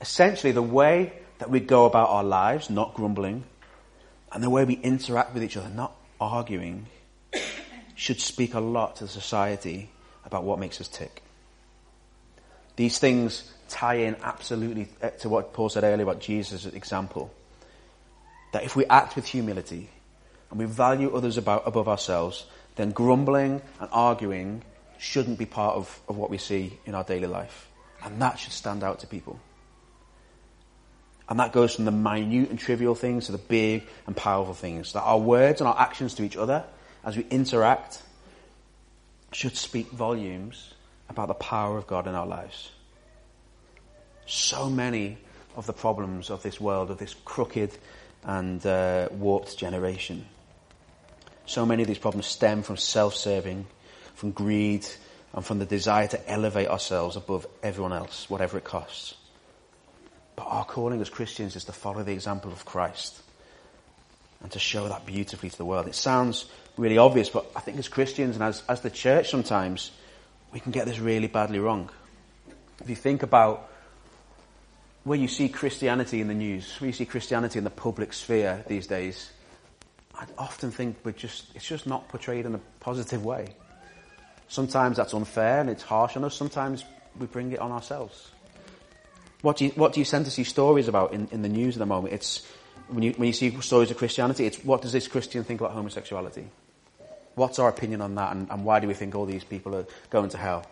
Essentially, 0.00 0.52
the 0.52 0.62
way 0.62 1.12
that 1.38 1.48
we 1.48 1.60
go 1.60 1.86
about 1.86 2.10
our 2.10 2.24
lives, 2.24 2.68
not 2.68 2.94
grumbling, 2.94 3.44
and 4.32 4.42
the 4.42 4.50
way 4.50 4.64
we 4.64 4.74
interact 4.74 5.34
with 5.34 5.42
each 5.42 5.56
other, 5.56 5.68
not 5.68 5.94
arguing, 6.20 6.86
should 7.94 8.20
speak 8.20 8.54
a 8.54 8.60
lot 8.60 8.96
to 8.96 9.08
society 9.08 9.90
about 10.24 10.44
what 10.44 10.58
makes 10.58 10.80
us 10.80 10.88
tick. 10.88 11.22
These 12.76 12.98
things 12.98 13.52
tie 13.72 13.94
in 13.94 14.16
absolutely 14.22 14.88
uh, 15.02 15.10
to 15.20 15.28
what 15.28 15.52
Paul 15.52 15.68
said 15.68 15.84
earlier 15.84 16.04
about 16.04 16.20
Jesus' 16.20 16.66
example. 16.66 17.32
That 18.52 18.64
if 18.64 18.76
we 18.76 18.84
act 18.86 19.16
with 19.16 19.26
humility 19.26 19.88
and 20.50 20.58
we 20.58 20.66
value 20.66 21.14
others 21.14 21.38
about, 21.38 21.66
above 21.66 21.88
ourselves, 21.88 22.44
then 22.76 22.90
grumbling 22.90 23.62
and 23.80 23.88
arguing 23.90 24.62
shouldn't 24.98 25.38
be 25.38 25.46
part 25.46 25.76
of, 25.76 26.00
of 26.08 26.16
what 26.16 26.30
we 26.30 26.38
see 26.38 26.78
in 26.84 26.94
our 26.94 27.04
daily 27.04 27.26
life. 27.26 27.68
And 28.04 28.20
that 28.20 28.38
should 28.38 28.52
stand 28.52 28.84
out 28.84 29.00
to 29.00 29.06
people. 29.06 29.40
And 31.28 31.40
that 31.40 31.52
goes 31.52 31.74
from 31.74 31.86
the 31.86 31.92
minute 31.92 32.50
and 32.50 32.58
trivial 32.58 32.94
things 32.94 33.26
to 33.26 33.32
the 33.32 33.38
big 33.38 33.84
and 34.06 34.14
powerful 34.14 34.54
things. 34.54 34.92
That 34.92 35.02
our 35.02 35.18
words 35.18 35.60
and 35.60 35.68
our 35.68 35.78
actions 35.80 36.14
to 36.14 36.24
each 36.24 36.36
other 36.36 36.64
as 37.04 37.16
we 37.16 37.24
interact 37.30 38.02
should 39.32 39.56
speak 39.56 39.88
volumes 39.90 40.74
about 41.08 41.28
the 41.28 41.34
power 41.34 41.78
of 41.78 41.86
God 41.86 42.06
in 42.06 42.14
our 42.14 42.26
lives. 42.26 42.71
So 44.26 44.70
many 44.70 45.18
of 45.56 45.66
the 45.66 45.72
problems 45.72 46.30
of 46.30 46.42
this 46.42 46.60
world, 46.60 46.90
of 46.90 46.98
this 46.98 47.14
crooked 47.24 47.76
and 48.24 48.64
uh, 48.64 49.08
warped 49.10 49.58
generation, 49.58 50.26
so 51.46 51.66
many 51.66 51.82
of 51.82 51.88
these 51.88 51.98
problems 51.98 52.26
stem 52.26 52.62
from 52.62 52.76
self-serving, 52.76 53.66
from 54.14 54.30
greed, 54.30 54.86
and 55.32 55.44
from 55.44 55.58
the 55.58 55.66
desire 55.66 56.06
to 56.08 56.30
elevate 56.30 56.68
ourselves 56.68 57.16
above 57.16 57.46
everyone 57.62 57.92
else, 57.92 58.28
whatever 58.30 58.58
it 58.58 58.64
costs. 58.64 59.14
But 60.36 60.44
our 60.44 60.64
calling 60.64 61.00
as 61.00 61.10
Christians 61.10 61.56
is 61.56 61.64
to 61.64 61.72
follow 61.72 62.02
the 62.02 62.12
example 62.12 62.52
of 62.52 62.64
Christ 62.64 63.20
and 64.42 64.50
to 64.52 64.58
show 64.58 64.88
that 64.88 65.06
beautifully 65.06 65.50
to 65.50 65.56
the 65.56 65.64
world. 65.64 65.86
It 65.86 65.94
sounds 65.94 66.46
really 66.76 66.98
obvious, 66.98 67.28
but 67.28 67.46
I 67.56 67.60
think 67.60 67.78
as 67.78 67.88
Christians 67.88 68.36
and 68.36 68.42
as, 68.42 68.62
as 68.68 68.80
the 68.80 68.90
church 68.90 69.30
sometimes, 69.30 69.90
we 70.52 70.60
can 70.60 70.72
get 70.72 70.86
this 70.86 70.98
really 70.98 71.28
badly 71.28 71.58
wrong. 71.58 71.90
If 72.80 72.88
you 72.88 72.96
think 72.96 73.22
about 73.22 73.70
where 75.04 75.18
you 75.18 75.28
see 75.28 75.48
Christianity 75.48 76.20
in 76.20 76.28
the 76.28 76.34
news, 76.34 76.80
where 76.80 76.86
you 76.86 76.92
see 76.92 77.06
Christianity 77.06 77.58
in 77.58 77.64
the 77.64 77.70
public 77.70 78.12
sphere 78.12 78.64
these 78.68 78.86
days, 78.86 79.30
I 80.14 80.26
often 80.38 80.70
think 80.70 80.98
we're 81.04 81.12
just, 81.12 81.46
it's 81.54 81.66
just 81.66 81.86
not 81.86 82.08
portrayed 82.08 82.46
in 82.46 82.54
a 82.54 82.60
positive 82.80 83.24
way. 83.24 83.54
Sometimes 84.48 84.96
that's 84.96 85.14
unfair 85.14 85.60
and 85.60 85.70
it's 85.70 85.82
harsh 85.82 86.16
on 86.16 86.24
us. 86.24 86.34
Sometimes 86.34 86.84
we 87.18 87.26
bring 87.26 87.52
it 87.52 87.58
on 87.58 87.72
ourselves. 87.72 88.30
What 89.40 89.56
do 89.56 89.64
you, 89.64 89.70
what 89.72 89.92
do 89.92 90.00
you 90.00 90.06
tend 90.06 90.26
to 90.26 90.30
see 90.30 90.44
stories 90.44 90.86
about 90.86 91.12
in, 91.12 91.26
in 91.32 91.42
the 91.42 91.48
news 91.48 91.74
at 91.76 91.80
the 91.80 91.86
moment? 91.86 92.14
It's, 92.14 92.46
when 92.88 93.02
you, 93.02 93.12
when 93.12 93.26
you 93.26 93.32
see 93.32 93.58
stories 93.60 93.90
of 93.90 93.96
Christianity, 93.96 94.46
it's 94.46 94.62
what 94.64 94.82
does 94.82 94.92
this 94.92 95.08
Christian 95.08 95.42
think 95.42 95.60
about 95.60 95.72
homosexuality? 95.72 96.44
What's 97.34 97.58
our 97.58 97.68
opinion 97.68 98.02
on 98.02 98.14
that 98.16 98.36
and, 98.36 98.48
and 98.50 98.64
why 98.64 98.78
do 98.78 98.86
we 98.86 98.94
think 98.94 99.14
all 99.14 99.24
these 99.24 99.42
people 99.42 99.74
are 99.74 99.86
going 100.10 100.28
to 100.30 100.38
hell? 100.38 100.66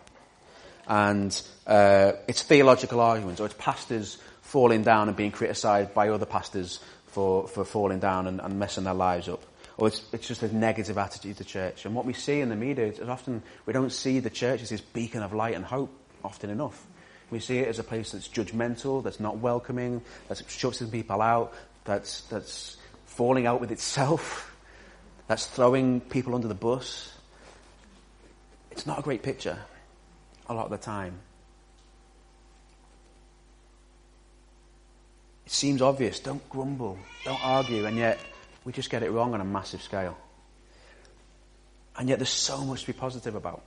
And 0.87 1.41
uh, 1.67 2.13
it's 2.27 2.43
theological 2.43 2.99
arguments 2.99 3.39
or 3.39 3.45
it's 3.45 3.55
pastors 3.55 4.17
falling 4.41 4.83
down 4.83 5.07
and 5.07 5.15
being 5.15 5.31
criticised 5.31 5.93
by 5.93 6.09
other 6.09 6.25
pastors 6.25 6.79
for, 7.07 7.47
for 7.47 7.63
falling 7.63 7.99
down 7.99 8.27
and, 8.27 8.41
and 8.41 8.59
messing 8.59 8.83
their 8.83 8.93
lives 8.93 9.29
up 9.29 9.43
or 9.81 9.87
it's, 9.87 10.03
it's 10.13 10.27
just 10.27 10.43
a 10.43 10.55
negative 10.55 10.99
attitude 10.99 11.37
to 11.37 11.43
church. 11.43 11.85
And 11.85 11.95
what 11.95 12.05
we 12.05 12.13
see 12.13 12.39
in 12.39 12.49
the 12.49 12.55
media 12.55 12.85
is 12.85 12.99
often 12.99 13.41
we 13.65 13.73
don't 13.73 13.91
see 13.91 14.19
the 14.19 14.29
church 14.29 14.61
as 14.61 14.69
this 14.69 14.79
beacon 14.79 15.23
of 15.23 15.33
light 15.33 15.55
and 15.55 15.65
hope 15.65 15.91
often 16.23 16.51
enough. 16.51 16.85
We 17.31 17.39
see 17.39 17.57
it 17.57 17.67
as 17.67 17.79
a 17.79 17.83
place 17.83 18.11
that's 18.11 18.27
judgmental, 18.27 19.03
that's 19.03 19.19
not 19.19 19.37
welcoming, 19.37 20.01
that's 20.27 20.43
shutting 20.51 20.91
people 20.91 21.19
out, 21.19 21.53
that's, 21.85 22.21
that's 22.23 22.77
falling 23.05 23.47
out 23.47 23.59
with 23.59 23.71
itself, 23.71 24.55
that's 25.27 25.47
throwing 25.47 25.99
people 25.99 26.35
under 26.35 26.47
the 26.47 26.53
bus. 26.53 27.11
It's 28.69 28.85
not 28.85 28.99
a 28.99 29.01
great 29.01 29.23
picture 29.23 29.57
a 30.51 30.55
lot 30.55 30.65
of 30.65 30.71
the 30.71 30.77
time. 30.77 31.19
It 35.45 35.51
seems 35.51 35.81
obvious. 35.81 36.19
Don't 36.19 36.47
grumble. 36.49 36.97
Don't 37.25 37.43
argue. 37.43 37.85
And 37.85 37.97
yet, 37.97 38.19
we 38.63 38.71
just 38.71 38.89
get 38.89 39.03
it 39.03 39.11
wrong 39.11 39.33
on 39.33 39.41
a 39.41 39.45
massive 39.45 39.81
scale. 39.81 40.17
And 41.97 42.07
yet, 42.07 42.19
there's 42.19 42.29
so 42.29 42.63
much 42.63 42.81
to 42.81 42.87
be 42.87 42.93
positive 42.93 43.35
about. 43.35 43.63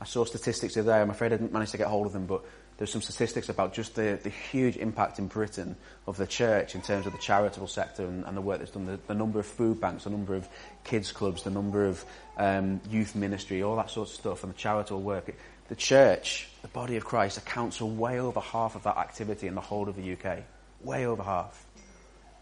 I 0.00 0.04
saw 0.04 0.24
statistics 0.24 0.74
today. 0.74 1.00
I'm 1.00 1.10
afraid 1.10 1.32
I 1.32 1.36
didn't 1.36 1.52
manage 1.52 1.72
to 1.72 1.78
get 1.78 1.88
hold 1.88 2.06
of 2.06 2.12
them, 2.12 2.26
but 2.26 2.44
there's 2.78 2.92
some 2.92 3.02
statistics 3.02 3.48
about 3.48 3.74
just 3.74 3.96
the, 3.96 4.20
the 4.22 4.30
huge 4.30 4.76
impact 4.76 5.18
in 5.18 5.26
Britain 5.26 5.74
of 6.06 6.16
the 6.16 6.26
church 6.26 6.76
in 6.76 6.80
terms 6.80 7.06
of 7.06 7.12
the 7.12 7.18
charitable 7.18 7.66
sector 7.66 8.04
and, 8.04 8.24
and 8.24 8.36
the 8.36 8.40
work 8.40 8.60
that's 8.60 8.70
done, 8.70 8.86
the, 8.86 9.00
the, 9.08 9.14
number 9.14 9.40
of 9.40 9.46
food 9.46 9.80
banks, 9.80 10.04
the 10.04 10.10
number 10.10 10.36
of 10.36 10.48
kids 10.84 11.10
clubs, 11.10 11.42
the 11.42 11.50
number 11.50 11.86
of 11.86 12.04
um, 12.36 12.80
youth 12.88 13.16
ministry, 13.16 13.64
all 13.64 13.74
that 13.76 13.90
sort 13.90 14.08
of 14.08 14.14
stuff, 14.14 14.44
and 14.44 14.54
the 14.54 14.56
charitable 14.56 15.02
work. 15.02 15.34
The 15.68 15.76
church, 15.76 16.48
the 16.62 16.68
body 16.68 16.96
of 16.96 17.04
Christ, 17.04 17.36
accounts 17.36 17.76
for 17.76 17.84
way 17.84 18.18
over 18.18 18.40
half 18.40 18.74
of 18.74 18.84
that 18.84 18.96
activity 18.96 19.46
in 19.46 19.54
the 19.54 19.60
whole 19.60 19.88
of 19.88 19.96
the 19.96 20.12
UK. 20.12 20.40
Way 20.82 21.06
over 21.06 21.22
half. 21.22 21.64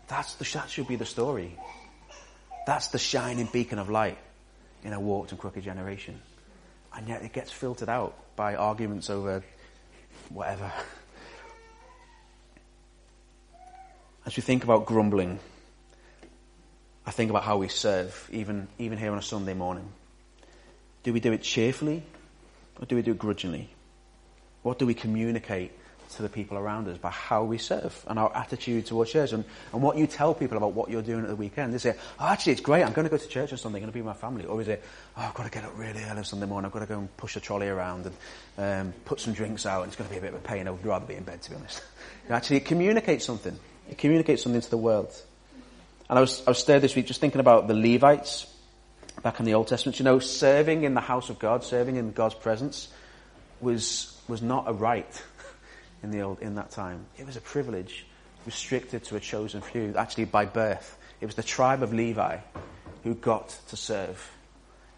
That's 0.07 0.35
the, 0.37 0.45
that 0.55 0.71
should 0.71 0.87
be 0.87 0.97
the 0.97 1.07
story. 1.07 1.59
That's 2.67 2.89
the 2.89 2.99
shining 2.99 3.49
beacon 3.53 3.81
of 3.81 3.91
light 3.91 4.19
in 4.85 4.93
a 4.93 5.01
warped 5.01 5.33
and 5.33 5.41
crooked 5.41 5.65
generation. 5.65 6.21
And 6.95 7.09
yet 7.09 7.23
it 7.23 7.33
gets 7.33 7.51
filtered 7.51 7.89
out 7.89 8.17
by 8.37 8.55
arguments 8.55 9.11
over 9.11 9.43
whatever. 10.29 10.73
As 14.25 14.37
we 14.37 14.43
think 14.43 14.63
about 14.63 14.87
grumbling, 14.87 15.41
I 17.05 17.11
think 17.11 17.31
about 17.31 17.43
how 17.43 17.59
we 17.59 17.69
serve, 17.69 18.29
even, 18.33 18.69
even 18.79 18.99
here 18.99 19.11
on 19.11 19.19
a 19.19 19.23
Sunday 19.23 19.55
morning. 19.55 19.89
Do 21.03 21.13
we 21.13 21.21
do 21.21 21.33
it 21.33 21.43
cheerfully 21.43 22.05
or 22.81 22.87
do 22.87 22.97
we 22.97 23.03
do 23.03 23.13
it 23.13 23.19
grudgingly? 23.19 23.69
What 24.63 24.79
do 24.79 24.87
we 24.87 24.95
communicate 24.95 25.73
to 26.11 26.23
the 26.23 26.29
people 26.29 26.57
around 26.57 26.89
us 26.89 26.99
by 26.99 27.11
how 27.11 27.45
we 27.45 27.59
serve 27.59 28.05
and 28.07 28.19
our 28.19 28.35
attitude 28.35 28.87
towards 28.87 29.11
church 29.11 29.33
and, 29.33 29.45
and 29.73 29.83
what 29.83 29.97
you 29.97 30.07
tell 30.07 30.35
people 30.35 30.57
about 30.57 30.73
what 30.73 30.91
you're 30.91 31.03
doing 31.03 31.23
at 31.23 31.29
the 31.29 31.37
weekend. 31.37 31.75
They 31.75 31.79
say, 31.79 31.97
oh, 32.21 32.27
actually, 32.27 32.53
it's 32.53 32.61
great. 32.61 32.83
I'm 32.85 32.93
going 32.93 33.05
to 33.05 33.11
go 33.11 33.17
to 33.17 33.29
church 33.29 33.53
on 33.53 33.59
Sunday. 33.59 33.79
I'm 33.79 33.83
going 33.83 33.93
to 33.93 33.95
be 33.95 34.01
with 34.01 34.07
my 34.07 34.15
family. 34.15 34.45
Or 34.45 34.61
is 34.61 34.69
it, 34.69 34.83
oh, 35.17 35.23
I've 35.23 35.35
got 35.35 35.45
to 35.45 35.51
get 35.51 35.65
up 35.65 35.77
really 35.77 36.03
early 36.03 36.19
on 36.19 36.25
Sunday 36.25 36.47
morning. 36.47 36.67
I've 36.67 36.73
got 36.73 36.81
to 36.81 36.87
go 36.87 36.99
and 36.99 37.17
push 37.17 37.37
a 37.37 37.41
trolley 37.41 37.69
around 37.69 38.07
and 38.07 38.89
um, 38.89 38.95
put 39.05 39.21
some 39.21 39.33
drinks 39.33 39.67
out. 39.67 39.83
And 39.83 39.89
it's 39.89 39.97
going 39.97 40.09
to 40.09 40.15
be 40.15 40.19
a 40.19 40.23
bit 40.23 40.35
of 40.35 40.41
a 40.41 40.47
pain. 40.47 40.69
I 40.69 40.71
would 40.71 40.85
rather 40.85 41.07
be 41.07 41.15
in 41.15 41.25
bed, 41.25 41.43
to 41.43 41.51
be 41.51 41.57
honest. 41.57 41.83
actually, 42.31 42.59
it 42.59 42.65
communicates 42.65 43.25
something. 43.25 43.59
It 43.91 43.99
communicates 43.99 44.43
something 44.43 44.61
to 44.61 44.71
the 44.71 44.79
world. 44.79 45.13
And 46.09 46.19
I 46.19 46.21
was, 46.21 46.43
I 46.47 46.51
was 46.51 46.59
stirred 46.59 46.83
this 46.83 46.95
week 46.95 47.07
just 47.07 47.21
thinking 47.21 47.41
about 47.41 47.67
the 47.67 47.75
Levites 47.75 48.47
back 49.27 49.41
in 49.41 49.45
the 49.45 49.55
Old 49.55 49.67
Testament. 49.67 49.99
You 49.99 50.05
know, 50.05 50.21
serving 50.21 50.85
in 50.85 50.95
the 50.95 51.01
house 51.01 51.31
of 51.31 51.41
God, 51.41 51.65
serving 51.65 51.97
in 51.97 52.13
God's 52.13 52.37
presence 52.37 52.87
was, 53.61 54.17
was 54.29 54.41
not 54.41 54.69
a 54.69 54.73
right 54.73 55.21
in 56.05 56.13
the 56.13 56.21
old, 56.21 56.41
in 56.41 56.55
that 56.55 56.71
time. 56.71 57.07
It 57.19 57.27
was 57.27 57.37
a 57.37 57.41
privilege 57.41 58.07
restricted 58.45 59.03
to 59.07 59.17
a 59.17 59.21
chosen 59.21 59.63
few, 59.63 59.93
actually 59.99 60.27
by 60.27 60.45
birth. 60.45 60.97
It 61.21 61.27
was 61.27 61.35
the 61.35 61.43
tribe 61.43 61.83
of 61.83 61.93
Levi 61.93 62.39
who 63.03 63.17
got 63.17 63.49
to 63.67 63.77
serve, 63.77 64.31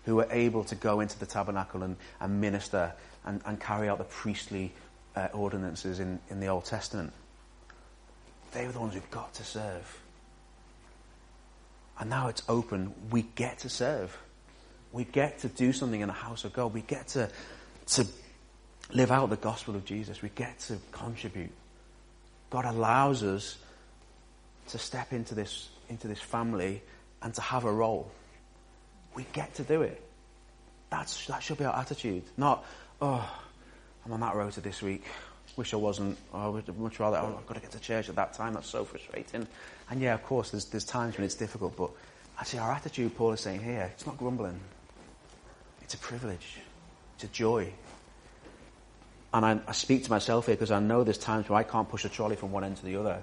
who 0.04 0.16
were 0.16 0.28
able 0.30 0.62
to 0.64 0.74
go 0.74 1.00
into 1.00 1.18
the 1.18 1.24
tabernacle 1.24 1.82
and, 1.82 1.96
and 2.20 2.38
minister 2.38 2.92
and, 3.24 3.40
and 3.46 3.58
carry 3.58 3.88
out 3.88 3.96
the 3.96 4.04
priestly 4.04 4.74
uh, 5.16 5.28
ordinances 5.32 6.00
in, 6.00 6.18
in 6.28 6.38
the 6.38 6.48
Old 6.48 6.66
Testament. 6.66 7.14
They 8.52 8.66
were 8.66 8.72
the 8.72 8.80
ones 8.80 8.92
who 8.92 9.00
got 9.10 9.32
to 9.32 9.42
serve. 9.42 10.02
And 11.98 12.10
now 12.10 12.28
it's 12.28 12.42
open. 12.48 12.94
We 13.10 13.22
get 13.22 13.60
to 13.60 13.68
serve. 13.68 14.16
We 14.92 15.04
get 15.04 15.40
to 15.40 15.48
do 15.48 15.72
something 15.72 16.00
in 16.00 16.08
the 16.08 16.14
house 16.14 16.44
of 16.44 16.52
God. 16.52 16.72
We 16.72 16.80
get 16.80 17.08
to, 17.08 17.28
to 17.88 18.06
live 18.92 19.10
out 19.10 19.30
the 19.30 19.36
gospel 19.36 19.74
of 19.74 19.84
Jesus. 19.84 20.22
We 20.22 20.30
get 20.30 20.58
to 20.60 20.78
contribute. 20.92 21.50
God 22.50 22.64
allows 22.64 23.22
us 23.22 23.58
to 24.68 24.78
step 24.78 25.12
into 25.12 25.34
this, 25.34 25.68
into 25.88 26.08
this 26.08 26.20
family 26.20 26.82
and 27.22 27.34
to 27.34 27.40
have 27.40 27.64
a 27.64 27.72
role. 27.72 28.10
We 29.14 29.26
get 29.32 29.54
to 29.56 29.64
do 29.64 29.82
it. 29.82 30.00
That's, 30.90 31.26
that 31.26 31.42
should 31.42 31.58
be 31.58 31.64
our 31.64 31.76
attitude. 31.76 32.22
Not, 32.36 32.64
oh, 33.02 33.28
I'm 34.04 34.12
on 34.12 34.20
that 34.20 34.34
rota 34.34 34.60
this 34.60 34.80
week. 34.80 35.04
Wish 35.58 35.74
I 35.74 35.76
wasn't. 35.76 36.16
Oh, 36.32 36.38
I 36.38 36.46
would 36.46 36.78
much 36.78 37.00
rather, 37.00 37.16
oh, 37.16 37.34
I've 37.36 37.46
got 37.48 37.54
to 37.54 37.60
get 37.60 37.72
to 37.72 37.80
church 37.80 38.08
at 38.08 38.14
that 38.14 38.32
time. 38.32 38.54
That's 38.54 38.68
so 38.68 38.84
frustrating. 38.84 39.44
And 39.90 40.00
yeah, 40.00 40.14
of 40.14 40.22
course, 40.22 40.52
there's, 40.52 40.66
there's 40.66 40.84
times 40.84 41.18
when 41.18 41.24
it's 41.24 41.34
difficult, 41.34 41.76
but 41.76 41.90
actually 42.38 42.60
our 42.60 42.70
attitude, 42.70 43.16
Paul 43.16 43.32
is 43.32 43.40
saying 43.40 43.64
here, 43.64 43.90
it's 43.92 44.06
not 44.06 44.16
grumbling. 44.16 44.60
It's 45.82 45.94
a 45.94 45.98
privilege. 45.98 46.58
It's 47.16 47.24
a 47.24 47.26
joy. 47.26 47.72
And 49.34 49.44
I, 49.44 49.58
I 49.66 49.72
speak 49.72 50.04
to 50.04 50.10
myself 50.10 50.46
here 50.46 50.54
because 50.54 50.70
I 50.70 50.78
know 50.78 51.02
there's 51.02 51.18
times 51.18 51.48
where 51.48 51.58
I 51.58 51.64
can't 51.64 51.88
push 51.88 52.04
a 52.04 52.08
trolley 52.08 52.36
from 52.36 52.52
one 52.52 52.62
end 52.62 52.76
to 52.76 52.84
the 52.84 52.94
other 52.94 53.20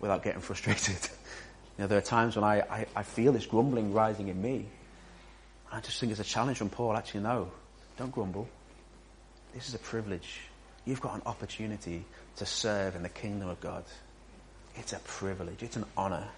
without 0.00 0.24
getting 0.24 0.40
frustrated. 0.40 0.96
you 1.78 1.82
know, 1.82 1.86
there 1.86 1.98
are 1.98 2.02
times 2.02 2.34
when 2.34 2.44
I, 2.44 2.62
I, 2.62 2.86
I 2.96 3.02
feel 3.04 3.30
this 3.30 3.46
grumbling 3.46 3.92
rising 3.92 4.26
in 4.26 4.42
me. 4.42 4.66
I 5.70 5.78
just 5.78 6.00
think 6.00 6.10
it's 6.10 6.20
a 6.20 6.24
challenge 6.24 6.58
from 6.58 6.68
Paul. 6.68 6.96
Actually, 6.96 7.20
no, 7.20 7.52
don't 7.96 8.10
grumble. 8.10 8.48
This 9.54 9.68
is 9.68 9.74
a 9.76 9.78
privilege. 9.78 10.40
You've 10.86 11.00
got 11.00 11.16
an 11.16 11.22
opportunity 11.26 12.04
to 12.36 12.46
serve 12.46 12.94
in 12.94 13.02
the 13.02 13.08
kingdom 13.08 13.48
of 13.48 13.60
God. 13.60 13.84
It's 14.76 14.92
a 14.92 15.00
privilege. 15.00 15.62
It's 15.62 15.76
an 15.76 15.84
honor. 15.96 16.28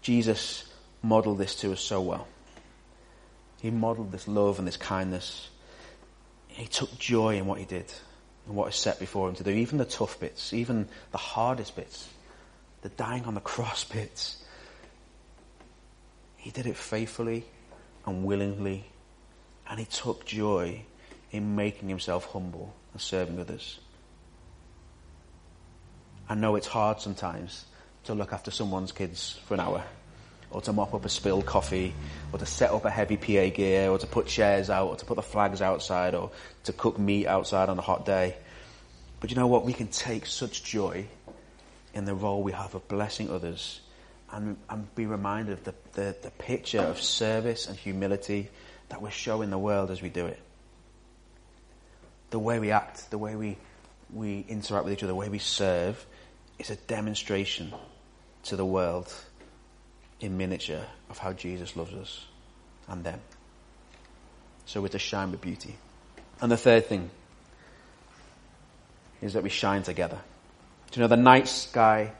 Jesus 0.00 0.64
modeled 1.02 1.38
this 1.38 1.54
to 1.56 1.72
us 1.72 1.80
so 1.80 2.00
well. 2.00 2.26
He 3.60 3.70
modeled 3.70 4.10
this 4.10 4.26
love 4.26 4.58
and 4.58 4.66
this 4.66 4.78
kindness. 4.78 5.50
He 6.48 6.66
took 6.66 6.98
joy 6.98 7.36
in 7.36 7.46
what 7.46 7.58
he 7.58 7.66
did 7.66 7.92
and 8.46 8.56
what 8.56 8.68
is 8.68 8.74
set 8.74 8.98
before 8.98 9.28
him 9.28 9.34
to 9.36 9.44
do, 9.44 9.50
even 9.50 9.78
the 9.78 9.84
tough 9.84 10.18
bits, 10.18 10.52
even 10.52 10.88
the 11.12 11.18
hardest 11.18 11.76
bits, 11.76 12.08
the 12.80 12.88
dying 12.88 13.24
on 13.24 13.34
the 13.34 13.40
cross 13.40 13.84
bits. 13.92 14.42
He 16.36 16.50
did 16.50 16.66
it 16.66 16.76
faithfully 16.76 17.44
and 18.06 18.24
willingly, 18.24 18.86
and 19.68 19.78
he 19.78 19.84
took 19.84 20.24
joy 20.24 20.82
in 21.32 21.56
making 21.56 21.88
himself 21.88 22.26
humble 22.32 22.72
and 22.92 23.00
serving 23.00 23.40
others. 23.40 23.80
I 26.28 26.34
know 26.34 26.54
it's 26.54 26.68
hard 26.68 27.00
sometimes 27.00 27.64
to 28.04 28.14
look 28.14 28.32
after 28.32 28.50
someone's 28.50 28.92
kids 28.92 29.40
for 29.46 29.54
an 29.54 29.60
hour 29.60 29.84
or 30.52 30.60
to 30.62 30.72
mop 30.72 30.94
up 30.94 31.04
a 31.04 31.08
spilled 31.08 31.46
coffee, 31.46 31.94
or 32.32 32.38
to 32.38 32.46
set 32.46 32.70
up 32.70 32.84
a 32.84 32.90
heavy 32.90 33.16
PA 33.16 33.54
gear, 33.54 33.90
or 33.90 33.98
to 33.98 34.06
put 34.06 34.26
chairs 34.26 34.70
out, 34.70 34.88
or 34.88 34.96
to 34.96 35.04
put 35.04 35.16
the 35.16 35.22
flags 35.22 35.62
outside, 35.62 36.14
or 36.14 36.30
to 36.64 36.72
cook 36.72 36.98
meat 36.98 37.26
outside 37.26 37.68
on 37.68 37.78
a 37.78 37.82
hot 37.82 38.04
day. 38.04 38.36
But 39.20 39.30
you 39.30 39.36
know 39.36 39.46
what? 39.46 39.64
We 39.64 39.72
can 39.72 39.88
take 39.88 40.26
such 40.26 40.62
joy 40.62 41.06
in 41.94 42.04
the 42.04 42.14
role 42.14 42.42
we 42.42 42.52
have 42.52 42.74
of 42.74 42.86
blessing 42.88 43.30
others 43.30 43.80
and, 44.30 44.56
and 44.68 44.94
be 44.94 45.06
reminded 45.06 45.52
of 45.54 45.64
the, 45.64 45.74
the, 45.92 46.16
the 46.22 46.30
picture 46.30 46.80
of 46.80 47.00
service 47.00 47.66
and 47.66 47.76
humility 47.76 48.48
that 48.88 49.00
we're 49.00 49.10
showing 49.10 49.50
the 49.50 49.58
world 49.58 49.90
as 49.90 50.02
we 50.02 50.08
do 50.08 50.26
it. 50.26 50.40
The 52.32 52.38
way 52.38 52.58
we 52.58 52.70
act, 52.72 53.10
the 53.10 53.18
way 53.18 53.36
we, 53.36 53.58
we 54.12 54.44
interact 54.48 54.84
with 54.84 54.94
each 54.94 55.02
other, 55.02 55.12
the 55.12 55.14
way 55.14 55.28
we 55.28 55.38
serve 55.38 56.04
is 56.58 56.70
a 56.70 56.76
demonstration 56.76 57.72
to 58.44 58.56
the 58.56 58.64
world 58.64 59.12
in 60.18 60.36
miniature 60.36 60.84
of 61.10 61.18
how 61.18 61.32
Jesus 61.32 61.76
loves 61.76 61.92
us 61.92 62.24
and 62.88 63.04
them. 63.04 63.20
So 64.66 64.80
we're 64.80 64.88
to 64.88 64.98
shine 64.98 65.30
with 65.30 65.40
beauty. 65.40 65.76
And 66.40 66.50
the 66.50 66.56
third 66.56 66.86
thing 66.86 67.10
is 69.20 69.34
that 69.34 69.42
we 69.42 69.50
shine 69.50 69.82
together. 69.82 70.18
Do 70.90 71.00
you 71.00 71.04
know 71.04 71.08
the 71.08 71.16
night 71.16 71.48
sky 71.48 72.12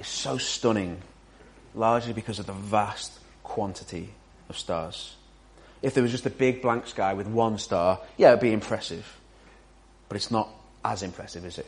is 0.00 0.08
so 0.08 0.36
stunning, 0.36 1.00
largely 1.74 2.12
because 2.12 2.38
of 2.38 2.46
the 2.46 2.52
vast 2.52 3.12
quantity 3.44 4.10
of 4.48 4.58
stars. 4.58 5.16
If 5.82 5.94
there 5.94 6.02
was 6.02 6.12
just 6.12 6.26
a 6.26 6.30
big 6.30 6.62
blank 6.62 6.86
sky 6.86 7.14
with 7.14 7.26
one 7.26 7.58
star, 7.58 8.00
yeah, 8.16 8.28
it'd 8.28 8.40
be 8.40 8.52
impressive. 8.52 9.18
But 10.08 10.16
it's 10.16 10.30
not 10.30 10.48
as 10.84 11.02
impressive, 11.02 11.44
is 11.44 11.58
it? 11.58 11.66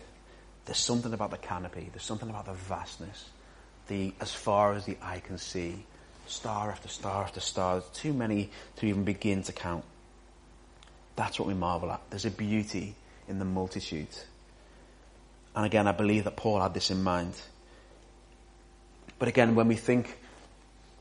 There's 0.64 0.78
something 0.78 1.12
about 1.12 1.30
the 1.30 1.36
canopy, 1.36 1.90
there's 1.92 2.04
something 2.04 2.30
about 2.30 2.46
the 2.46 2.54
vastness 2.54 3.28
the 3.88 4.12
as 4.20 4.32
far 4.32 4.72
as 4.74 4.84
the 4.86 4.96
eye 5.02 5.20
can 5.20 5.38
see, 5.38 5.84
star 6.26 6.70
after 6.70 6.88
star 6.88 7.22
after 7.22 7.40
star. 7.40 7.80
There's 7.80 7.90
too 7.90 8.12
many 8.12 8.50
to 8.76 8.86
even 8.86 9.04
begin 9.04 9.42
to 9.44 9.52
count. 9.52 9.84
That's 11.16 11.38
what 11.38 11.46
we 11.46 11.54
marvel 11.54 11.92
at. 11.92 12.00
There's 12.10 12.24
a 12.24 12.30
beauty 12.30 12.94
in 13.28 13.38
the 13.38 13.44
multitude. 13.44 14.08
And 15.54 15.64
again, 15.64 15.86
I 15.86 15.92
believe 15.92 16.24
that 16.24 16.36
Paul 16.36 16.60
had 16.60 16.74
this 16.74 16.90
in 16.90 17.02
mind. 17.02 17.34
But 19.18 19.28
again, 19.28 19.54
when 19.54 19.68
we 19.68 19.76
think 19.76 20.18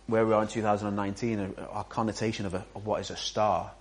where 0.08 0.26
we 0.26 0.34
are 0.34 0.42
in 0.42 0.48
2019, 0.48 1.40
uh, 1.40 1.66
our 1.72 1.84
connotation 1.84 2.46
of, 2.46 2.54
a, 2.54 2.66
of 2.76 2.86
what 2.86 3.02
is 3.02 3.10
a 3.10 3.18
star, 3.18 3.72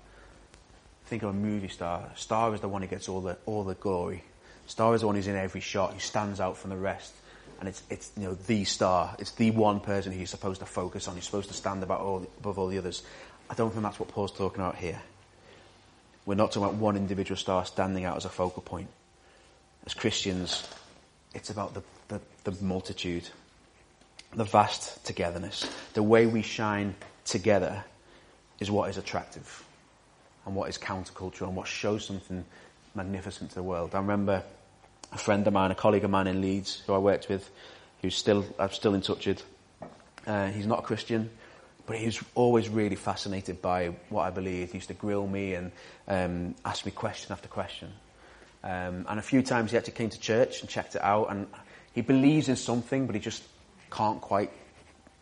think 1.07 1.23
of 1.23 1.31
a 1.31 1.35
movie 1.35 1.69
star. 1.69 2.11
Star 2.15 2.55
is 2.55 2.61
the 2.61 2.69
one 2.69 2.83
who 2.83 2.89
gets 2.89 3.09
all 3.09 3.21
the, 3.21 3.37
all 3.47 3.65
the 3.65 3.75
glory. 3.75 4.25
Star 4.67 4.95
is 4.95 5.01
the 5.01 5.07
one 5.07 5.17
who's 5.17 5.27
in 5.27 5.37
every 5.37 5.61
shot, 5.61 5.93
who 5.93 5.99
stands 5.99 6.41
out 6.41 6.57
from 6.57 6.71
the 6.71 6.77
rest 6.77 7.13
and 7.63 7.69
it's, 7.69 7.85
it's 7.91 8.11
you 8.17 8.25
know, 8.25 8.35
the 8.35 8.65
star. 8.65 9.15
It's 9.21 9.31
the 9.31 9.53
one 9.53 9.79
person 9.79 10.13
you're 10.19 10.27
supposed 10.27 10.59
to 10.59 10.67
focus 10.67 11.07
on. 11.07 11.15
You're 11.15 11.23
supposed 11.23 11.47
to 11.47 11.55
stand 11.55 11.85
about 11.85 12.01
all, 12.01 12.27
above 12.41 12.59
all 12.59 12.67
the 12.67 12.77
others. 12.77 13.05
I 13.49 13.55
don't 13.55 13.71
think 13.71 13.85
that's 13.85 14.01
what 14.01 14.09
Paul's 14.09 14.33
talking 14.33 14.61
about 14.61 14.75
here. 14.75 15.01
We're 16.27 16.35
not 16.35 16.51
talking 16.51 16.65
about 16.65 16.75
one 16.75 16.97
individual 16.97 17.37
star 17.37 17.65
standing 17.65 18.05
out 18.05 18.17
as 18.17 18.25
a 18.25 18.31
focal 18.31 18.63
point. 18.63 18.89
As 19.87 19.95
Christians, 19.95 20.69
it's 21.37 21.51
about 21.51 21.75
the, 21.75 21.83
the, 22.09 22.21
the 22.51 22.65
multitude, 22.65 23.29
the 24.35 24.45
vast 24.45 25.05
togetherness. 25.05 25.68
The 25.95 26.03
way 26.03 26.27
we 26.27 26.42
shine 26.42 26.95
together 27.25 27.85
is 28.61 28.71
what 28.71 28.90
is 28.90 28.97
attractive 28.97 29.64
and 30.47 30.55
what 30.55 30.68
is 30.68 30.79
countercultural 30.79 31.49
and 31.49 31.57
what 31.57 31.66
shows 31.66 32.05
something 32.05 32.45
magnificent 32.95 33.51
to 33.51 33.57
the 33.57 33.62
world. 33.62 33.95
I 33.95 33.99
remember 33.99 34.42
a 35.12 35.18
friend 35.18 35.47
of 35.47 35.53
mine, 35.53 35.71
a 35.71 35.75
colleague 35.75 36.05
of 36.05 36.11
mine 36.11 36.27
in 36.27 36.40
Leeds, 36.40 36.83
who 36.87 36.95
I 36.95 36.99
worked 36.99 37.29
with, 37.29 37.49
who's 38.01 38.16
still 38.16 38.45
I'm 38.59 38.71
still 38.71 38.95
in 38.95 39.03
touch 39.03 39.27
with. 39.27 39.45
Uh, 40.27 40.49
he's 40.49 40.66
not 40.66 40.81
a 40.81 40.83
Christian, 40.83 41.31
but 41.87 41.97
he 41.97 42.07
was 42.07 42.23
always 42.35 42.68
really 42.68 42.97
fascinated 42.97 43.61
by 43.61 43.88
what 44.09 44.23
I 44.23 44.31
believe. 44.31 44.73
He 44.73 44.79
used 44.79 44.88
to 44.88 44.95
grill 44.95 45.27
me 45.27 45.55
and 45.55 45.73
um, 46.09 46.55
ask 46.64 46.87
me 46.87 46.92
question 46.92 47.33
after 47.33 47.49
question. 47.49 47.92
Um, 48.64 49.07
and 49.09 49.18
a 49.18 49.23
few 49.23 49.42
times 49.42 49.73
he 49.73 49.77
actually 49.77 49.95
came 49.95 50.11
to 50.11 50.21
church 50.21 50.61
and 50.61 50.71
checked 50.71 50.95
it 50.95 51.03
out, 51.03 51.31
and 51.31 51.49
he 51.92 52.01
believes 52.01 52.49
in 52.49 52.57
something, 52.57 53.07
but 53.07 53.14
he 53.14 53.21
just 53.21 53.42
can't 53.94 54.20
quite 54.20 54.50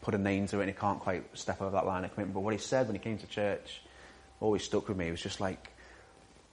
put 0.03 0.15
a 0.15 0.19
name 0.19 0.47
to 0.49 0.59
it, 0.59 0.63
and 0.63 0.71
he 0.71 0.77
can't 0.77 1.01
quite 1.01 1.25
step 1.37 1.61
over 1.61 1.73
that 1.73 1.87
line 1.87 2.05
of 2.05 2.15
commitment. 2.15 2.35
But 2.35 2.41
what 2.41 2.53
he 2.53 2.59
said 2.59 2.87
when 2.87 2.95
he 2.95 3.01
came 3.01 3.19
to 3.19 3.27
church 3.27 3.83
always 4.41 4.65
stuck 4.65 4.89
with 4.89 4.97
me. 4.97 5.09
It 5.09 5.11
was 5.11 5.23
just 5.23 5.41
like, 5.41 5.71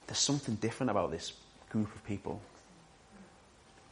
there's 0.05 0.19
something 0.19 0.55
different 0.55 0.91
about 0.91 1.11
this 1.11 1.33
group 1.69 1.93
of 1.95 2.03
people. 2.05 2.41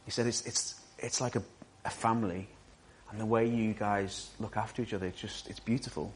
He 0.04 0.10
said 0.10 0.26
it's, 0.26 0.42
it's, 0.46 0.80
it's 0.98 1.20
like 1.20 1.36
a, 1.36 1.42
a 1.84 1.90
family. 1.90 2.46
And 3.10 3.20
the 3.20 3.26
way 3.26 3.46
you 3.46 3.72
guys 3.72 4.30
look 4.38 4.56
after 4.56 4.82
each 4.82 4.92
other, 4.92 5.06
it's 5.06 5.20
just, 5.20 5.48
it's 5.48 5.60
beautiful. 5.60 6.12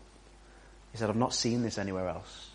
He 0.92 0.98
said, 0.98 1.08
I've 1.08 1.16
not 1.16 1.34
seen 1.34 1.62
this 1.62 1.78
anywhere 1.78 2.08
else. 2.08 2.50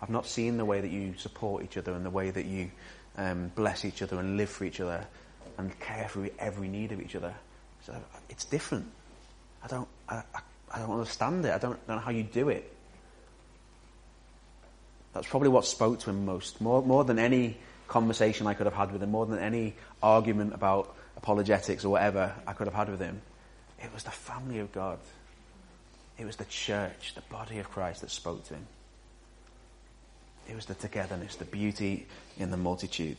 I've 0.00 0.10
not 0.10 0.26
seen 0.26 0.56
the 0.56 0.64
way 0.64 0.80
that 0.80 0.90
you 0.90 1.14
support 1.16 1.64
each 1.64 1.76
other 1.76 1.92
and 1.92 2.04
the 2.04 2.10
way 2.10 2.30
that 2.30 2.46
you 2.46 2.70
um, 3.16 3.52
bless 3.54 3.84
each 3.84 4.02
other 4.02 4.18
and 4.18 4.36
live 4.36 4.50
for 4.50 4.64
each 4.64 4.80
other 4.80 5.06
and 5.58 5.78
care 5.80 6.08
for 6.08 6.28
every 6.38 6.68
need 6.68 6.92
of 6.92 7.00
each 7.00 7.16
other. 7.16 7.34
So 7.86 7.92
uh, 7.92 7.98
it's 8.28 8.44
different. 8.44 8.86
I 9.62 9.68
don't, 9.68 9.88
I, 10.08 10.22
I 10.74 10.78
don't 10.80 10.90
understand 10.90 11.44
it. 11.44 11.54
I 11.54 11.58
don't, 11.58 11.86
don't 11.86 11.96
know 11.96 12.02
how 12.02 12.10
you 12.10 12.24
do 12.24 12.48
it. 12.48 12.72
That's 15.14 15.28
probably 15.28 15.48
what 15.48 15.64
spoke 15.64 16.00
to 16.00 16.10
him 16.10 16.26
most, 16.26 16.60
more, 16.60 16.82
more 16.82 17.04
than 17.04 17.18
any 17.18 17.56
conversation 17.86 18.48
I 18.48 18.54
could 18.54 18.66
have 18.66 18.74
had 18.74 18.92
with 18.92 19.02
him, 19.02 19.12
more 19.12 19.24
than 19.24 19.38
any 19.38 19.74
argument 20.02 20.52
about 20.52 20.94
apologetics 21.16 21.84
or 21.84 21.90
whatever 21.90 22.34
I 22.46 22.52
could 22.52 22.66
have 22.66 22.74
had 22.74 22.90
with 22.90 23.00
him. 23.00 23.22
It 23.82 23.92
was 23.94 24.02
the 24.02 24.10
family 24.10 24.58
of 24.58 24.72
God. 24.72 24.98
It 26.18 26.26
was 26.26 26.36
the 26.36 26.44
church, 26.46 27.14
the 27.14 27.22
body 27.22 27.60
of 27.60 27.70
Christ 27.70 28.00
that 28.00 28.10
spoke 28.10 28.44
to 28.48 28.54
him. 28.54 28.66
It 30.48 30.56
was 30.56 30.66
the 30.66 30.74
togetherness, 30.74 31.36
the 31.36 31.44
beauty 31.44 32.06
in 32.36 32.50
the 32.50 32.56
multitude. 32.56 33.18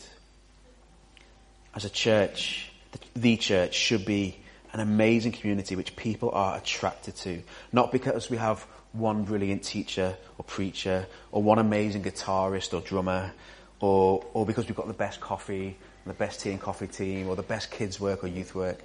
As 1.73 1.85
a 1.85 1.89
church, 1.89 2.71
the, 2.91 2.99
the 3.19 3.37
church 3.37 3.73
should 3.73 4.05
be 4.05 4.37
an 4.73 4.79
amazing 4.79 5.31
community 5.31 5.75
which 5.75 5.95
people 5.95 6.31
are 6.31 6.57
attracted 6.57 7.15
to. 7.17 7.41
Not 7.71 7.91
because 7.91 8.29
we 8.29 8.37
have 8.37 8.61
one 8.93 9.23
brilliant 9.23 9.63
teacher 9.63 10.17
or 10.37 10.43
preacher 10.43 11.07
or 11.31 11.41
one 11.41 11.59
amazing 11.59 12.03
guitarist 12.03 12.73
or 12.73 12.81
drummer 12.81 13.31
or, 13.79 14.25
or 14.33 14.45
because 14.45 14.65
we've 14.67 14.75
got 14.75 14.87
the 14.87 14.93
best 14.93 15.19
coffee, 15.21 15.77
and 16.05 16.13
the 16.13 16.17
best 16.17 16.41
tea 16.41 16.51
and 16.51 16.59
coffee 16.59 16.87
team 16.87 17.27
or 17.27 17.35
the 17.35 17.43
best 17.43 17.69
kids 17.69 17.99
work 17.99 18.23
or 18.23 18.27
youth 18.27 18.55
work. 18.55 18.79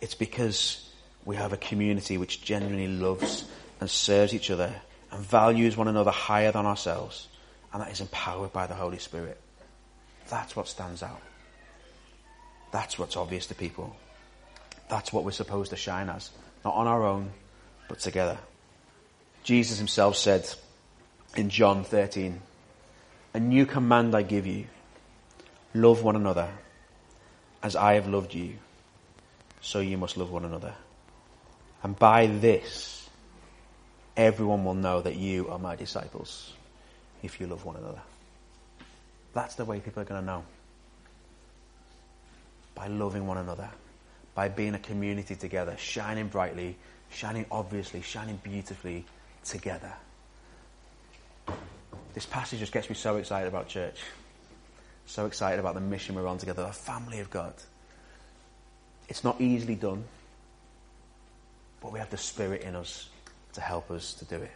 It's 0.00 0.14
because 0.14 0.88
we 1.24 1.36
have 1.36 1.52
a 1.52 1.56
community 1.56 2.16
which 2.16 2.42
genuinely 2.42 2.88
loves 2.88 3.44
and 3.80 3.90
serves 3.90 4.34
each 4.34 4.50
other 4.50 4.74
and 5.10 5.24
values 5.24 5.76
one 5.76 5.88
another 5.88 6.10
higher 6.10 6.52
than 6.52 6.66
ourselves 6.66 7.28
and 7.72 7.82
that 7.82 7.90
is 7.90 8.00
empowered 8.00 8.52
by 8.52 8.66
the 8.66 8.74
Holy 8.74 8.98
Spirit. 8.98 9.40
That's 10.30 10.54
what 10.54 10.68
stands 10.68 11.02
out. 11.02 11.20
That's 12.72 12.98
what's 12.98 13.16
obvious 13.16 13.46
to 13.46 13.54
people. 13.54 13.96
That's 14.88 15.12
what 15.12 15.24
we're 15.24 15.32
supposed 15.32 15.70
to 15.70 15.76
shine 15.76 16.08
as. 16.08 16.30
Not 16.64 16.74
on 16.74 16.86
our 16.86 17.04
own, 17.04 17.30
but 17.88 18.00
together. 18.00 18.38
Jesus 19.44 19.78
himself 19.78 20.16
said 20.16 20.48
in 21.36 21.50
John 21.50 21.84
13, 21.84 22.40
A 23.34 23.40
new 23.40 23.66
command 23.66 24.14
I 24.14 24.22
give 24.22 24.46
you 24.46 24.66
love 25.74 26.02
one 26.02 26.16
another 26.16 26.48
as 27.62 27.76
I 27.76 27.94
have 27.94 28.08
loved 28.08 28.34
you, 28.34 28.54
so 29.60 29.80
you 29.80 29.98
must 29.98 30.16
love 30.16 30.30
one 30.30 30.44
another. 30.44 30.74
And 31.82 31.98
by 31.98 32.26
this, 32.26 33.08
everyone 34.16 34.64
will 34.64 34.74
know 34.74 35.00
that 35.00 35.16
you 35.16 35.48
are 35.48 35.58
my 35.58 35.76
disciples 35.76 36.52
if 37.22 37.40
you 37.40 37.46
love 37.46 37.64
one 37.64 37.76
another. 37.76 38.00
That's 39.34 39.54
the 39.54 39.64
way 39.64 39.80
people 39.80 40.02
are 40.02 40.06
going 40.06 40.20
to 40.20 40.26
know. 40.26 40.44
By 42.74 42.86
loving 42.86 43.26
one 43.26 43.38
another 43.38 43.68
by 44.38 44.48
being 44.48 44.72
a 44.76 44.78
community 44.78 45.34
together, 45.34 45.76
shining 45.78 46.28
brightly, 46.28 46.76
shining 47.10 47.44
obviously, 47.50 48.00
shining 48.00 48.38
beautifully 48.44 49.04
together. 49.44 49.92
This 52.14 52.24
passage 52.24 52.60
just 52.60 52.70
gets 52.70 52.88
me 52.88 52.94
so 52.94 53.16
excited 53.16 53.48
about 53.48 53.66
church. 53.66 54.00
So 55.06 55.26
excited 55.26 55.58
about 55.58 55.74
the 55.74 55.80
mission 55.80 56.14
we're 56.14 56.28
on 56.28 56.38
together, 56.38 56.62
the 56.62 56.72
family 56.72 57.18
of 57.18 57.30
God. 57.30 57.52
It's 59.08 59.24
not 59.24 59.40
easily 59.40 59.74
done, 59.74 60.04
but 61.80 61.90
we 61.90 61.98
have 61.98 62.10
the 62.10 62.16
Spirit 62.16 62.62
in 62.62 62.76
us 62.76 63.08
to 63.54 63.60
help 63.60 63.90
us 63.90 64.14
to 64.14 64.24
do 64.24 64.36
it. 64.36 64.52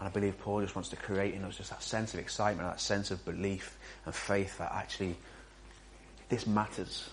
And 0.00 0.08
I 0.08 0.10
believe 0.10 0.40
Paul 0.40 0.62
just 0.62 0.74
wants 0.74 0.88
to 0.88 0.96
create 0.96 1.34
in 1.34 1.44
us 1.44 1.56
just 1.56 1.70
that 1.70 1.84
sense 1.84 2.14
of 2.14 2.18
excitement, 2.18 2.68
that 2.68 2.80
sense 2.80 3.12
of 3.12 3.24
belief 3.24 3.78
and 4.06 4.12
faith 4.12 4.58
that 4.58 4.72
actually 4.72 5.14
this 6.28 6.48
matters 6.48 7.10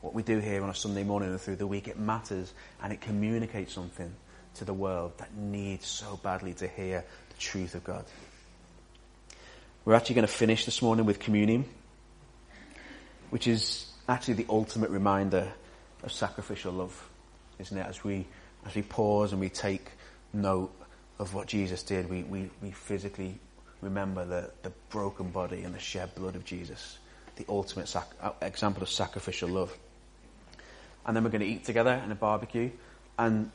what 0.00 0.14
we 0.14 0.22
do 0.22 0.38
here 0.38 0.62
on 0.62 0.70
a 0.70 0.74
Sunday 0.74 1.04
morning 1.04 1.30
and 1.30 1.40
through 1.40 1.56
the 1.56 1.66
week, 1.66 1.88
it 1.88 1.98
matters 1.98 2.52
and 2.82 2.92
it 2.92 3.00
communicates 3.00 3.72
something 3.72 4.14
to 4.54 4.64
the 4.64 4.72
world 4.72 5.12
that 5.18 5.34
needs 5.34 5.86
so 5.86 6.18
badly 6.22 6.54
to 6.54 6.68
hear 6.68 7.04
the 7.30 7.36
truth 7.38 7.74
of 7.74 7.84
God. 7.84 8.04
We're 9.84 9.94
actually 9.94 10.16
going 10.16 10.26
to 10.26 10.32
finish 10.32 10.64
this 10.64 10.82
morning 10.82 11.06
with 11.06 11.18
communion, 11.18 11.64
which 13.30 13.46
is 13.46 13.86
actually 14.08 14.34
the 14.34 14.46
ultimate 14.48 14.90
reminder 14.90 15.52
of 16.02 16.12
sacrificial 16.12 16.72
love, 16.72 17.08
isn't 17.58 17.76
it? 17.76 17.86
As 17.86 18.04
we, 18.04 18.26
as 18.66 18.74
we 18.74 18.82
pause 18.82 19.32
and 19.32 19.40
we 19.40 19.48
take 19.48 19.90
note 20.32 20.72
of 21.18 21.34
what 21.34 21.48
Jesus 21.48 21.82
did, 21.82 22.08
we, 22.08 22.22
we, 22.22 22.50
we 22.62 22.70
physically 22.70 23.38
remember 23.80 24.24
the, 24.24 24.50
the 24.62 24.72
broken 24.90 25.30
body 25.30 25.62
and 25.62 25.74
the 25.74 25.78
shed 25.78 26.14
blood 26.14 26.36
of 26.36 26.44
Jesus, 26.44 26.98
the 27.36 27.44
ultimate 27.48 27.88
sac- 27.88 28.14
uh, 28.20 28.32
example 28.42 28.82
of 28.82 28.88
sacrificial 28.88 29.48
love 29.48 29.76
and 31.06 31.16
then 31.16 31.24
we're 31.24 31.30
going 31.30 31.40
to 31.40 31.46
eat 31.46 31.64
together 31.64 32.00
in 32.04 32.10
a 32.12 32.14
barbecue. 32.14 32.70
And 33.18 33.50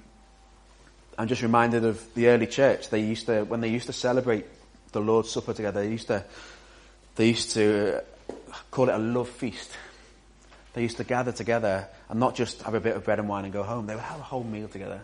I'm 1.17 1.27
just 1.27 1.41
reminded 1.41 1.85
of 1.85 2.13
the 2.15 2.27
early 2.27 2.47
church. 2.47 2.89
They 2.89 3.01
used 3.01 3.27
to, 3.27 3.43
when 3.43 3.61
they 3.61 3.69
used 3.69 3.87
to 3.87 3.93
celebrate 3.93 4.45
the 4.91 5.01
Lord's 5.01 5.29
Supper 5.31 5.53
together, 5.53 5.81
they 5.81 5.91
used 5.91 6.07
to, 6.07 6.23
they 7.15 7.27
used 7.27 7.51
to 7.51 7.97
uh, 8.29 8.55
call 8.71 8.89
it 8.89 8.95
a 8.95 8.97
love 8.97 9.29
feast. 9.29 9.71
They 10.73 10.81
used 10.81 10.97
to 10.97 11.03
gather 11.03 11.31
together 11.31 11.87
and 12.09 12.19
not 12.19 12.35
just 12.35 12.63
have 12.63 12.73
a 12.73 12.79
bit 12.79 12.95
of 12.95 13.05
bread 13.05 13.19
and 13.19 13.29
wine 13.29 13.43
and 13.43 13.53
go 13.53 13.63
home. 13.63 13.85
They 13.85 13.93
would 13.93 14.03
have 14.03 14.19
a 14.19 14.23
whole 14.23 14.43
meal 14.43 14.67
together. 14.67 15.01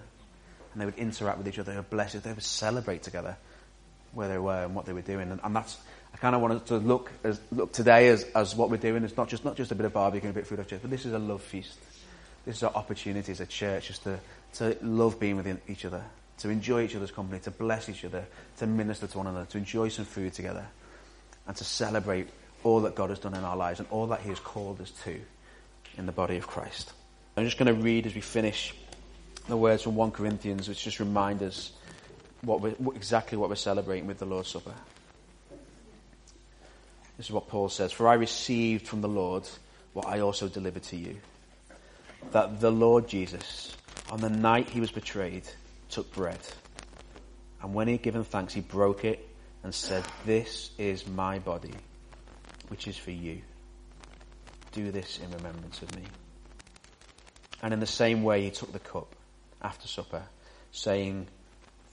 And 0.74 0.82
they 0.82 0.86
would 0.86 0.98
interact 0.98 1.38
with 1.38 1.48
each 1.48 1.60
other. 1.60 1.72
They 1.72 1.78
would 1.78 1.90
bless 1.90 2.16
it. 2.16 2.24
They 2.24 2.34
would 2.34 2.44
celebrate 2.44 3.04
together 3.04 3.38
where 4.14 4.28
they 4.28 4.38
were 4.40 4.64
and 4.64 4.74
what 4.74 4.86
they 4.86 4.94
were 4.94 5.02
doing. 5.02 5.32
And, 5.32 5.40
and 5.44 5.56
that's, 5.56 5.78
I 6.14 6.18
kind 6.18 6.36
of 6.36 6.42
wanted 6.42 6.66
to 6.68 6.78
look, 6.78 7.12
as, 7.24 7.40
look 7.52 7.72
today 7.72 8.08
as, 8.08 8.24
as 8.36 8.56
what 8.56 8.72
we're 8.72 8.78
doing. 8.78 9.04
It's 9.04 9.18
not 9.18 9.30
just, 9.30 9.46
not 9.46 9.56
just 9.56 9.72
a 9.72 9.76
bit 9.76 9.86
of 9.86 9.94
barbecue 9.94 10.28
and 10.28 10.36
a 10.36 10.42
bit 10.42 10.50
of 10.52 10.58
food 10.58 10.68
church, 10.68 10.82
but 10.82 10.90
this 10.90 11.06
is 11.06 11.14
a 11.14 11.20
love 11.20 11.44
feast. 11.44 11.78
This 12.50 12.58
is 12.58 12.64
our 12.64 12.74
opportunity 12.74 13.32
as 13.32 13.42
a 13.42 13.46
church 13.46 13.90
just 13.90 14.02
to, 14.06 14.20
to 14.54 14.76
love 14.82 15.20
being 15.20 15.36
with 15.36 15.70
each 15.70 15.86
other, 15.86 16.04
to 16.40 16.50
enjoy 16.50 16.82
each 16.82 16.96
other's 16.96 17.12
company, 17.12 17.40
to 17.42 17.52
bless 17.52 17.90
each 17.90 18.04
other, 18.04 18.26
to 18.58 18.66
minister 18.66 19.06
to 19.06 19.18
one 19.20 19.28
another, 19.28 19.46
to 19.46 19.60
enjoy 19.60 19.90
some 19.90 20.04
food 20.04 20.34
together, 20.34 20.66
and 21.46 21.56
to 21.56 21.64
celebrate 21.64 22.28
all 22.64 22.80
that 22.80 22.96
God 22.96 23.12
has 23.12 23.20
done 23.20 23.36
in 23.36 23.44
our 23.44 23.56
lives 23.56 23.80
and 23.80 23.88
all 23.92 24.08
that 24.08 24.22
He 24.22 24.30
has 24.30 24.40
called 24.40 24.82
us 24.82 24.90
to 25.04 25.22
in 25.96 26.08
the 26.08 26.12
body 26.12 26.38
of 26.38 26.48
Christ. 26.48 26.92
I'm 27.38 27.46
just 27.46 27.60
going 27.60 27.68
to 27.68 27.80
read 27.80 28.08
as 28.08 28.16
we 28.16 28.22
finish 28.22 28.74
the 29.48 29.56
words 29.56 29.84
from 29.84 29.94
1 29.96 30.10
Corinthians, 30.10 30.68
which 30.68 30.84
just 30.84 31.00
remind 31.00 31.44
us 31.44 31.72
what 32.42 32.66
exactly 32.96 33.38
what 33.38 33.50
we're 33.50 33.58
celebrating 33.58 34.08
with 34.08 34.18
the 34.18 34.26
Lord's 34.26 34.50
Supper. 34.50 34.74
This 37.16 37.28
is 37.28 37.32
what 37.32 37.48
Paul 37.48 37.70
says 37.70 37.92
For 37.92 38.08
I 38.08 38.16
received 38.16 38.88
from 38.88 39.02
the 39.02 39.08
Lord 39.08 39.48
what 39.94 40.08
I 40.08 40.22
also 40.22 40.48
delivered 40.48 40.82
to 40.86 40.98
you 40.98 41.18
that 42.32 42.60
the 42.60 42.72
Lord 42.72 43.08
Jesus, 43.08 43.76
on 44.12 44.22
the 44.22 44.30
night 44.30 44.70
he 44.70 44.80
was 44.80 44.92
betrayed, 44.92 45.44
took 45.90 46.12
bread. 46.14 46.40
And 47.62 47.74
when 47.74 47.88
he 47.88 47.94
had 47.94 48.02
given 48.02 48.24
thanks, 48.24 48.54
he 48.54 48.62
broke 48.62 49.04
it 49.04 49.28
and 49.64 49.74
said, 49.74 50.04
This 50.26 50.72
is 50.78 51.08
my 51.08 51.40
body, 51.40 51.74
which 52.70 52.88
is 52.88 52.98
for 52.98 53.12
you. 53.12 53.42
Do 54.72 54.92
this 54.92 55.20
in 55.20 55.32
remembrance 55.32 55.82
of 55.82 55.96
me. 55.96 56.04
And 57.62 57.74
in 57.74 57.80
the 57.80 57.88
same 57.88 58.24
way, 58.24 58.44
he 58.44 58.52
took 58.52 58.72
the 58.72 58.80
cup 58.80 59.16
after 59.62 59.88
supper, 59.88 60.24
saying, 60.72 61.28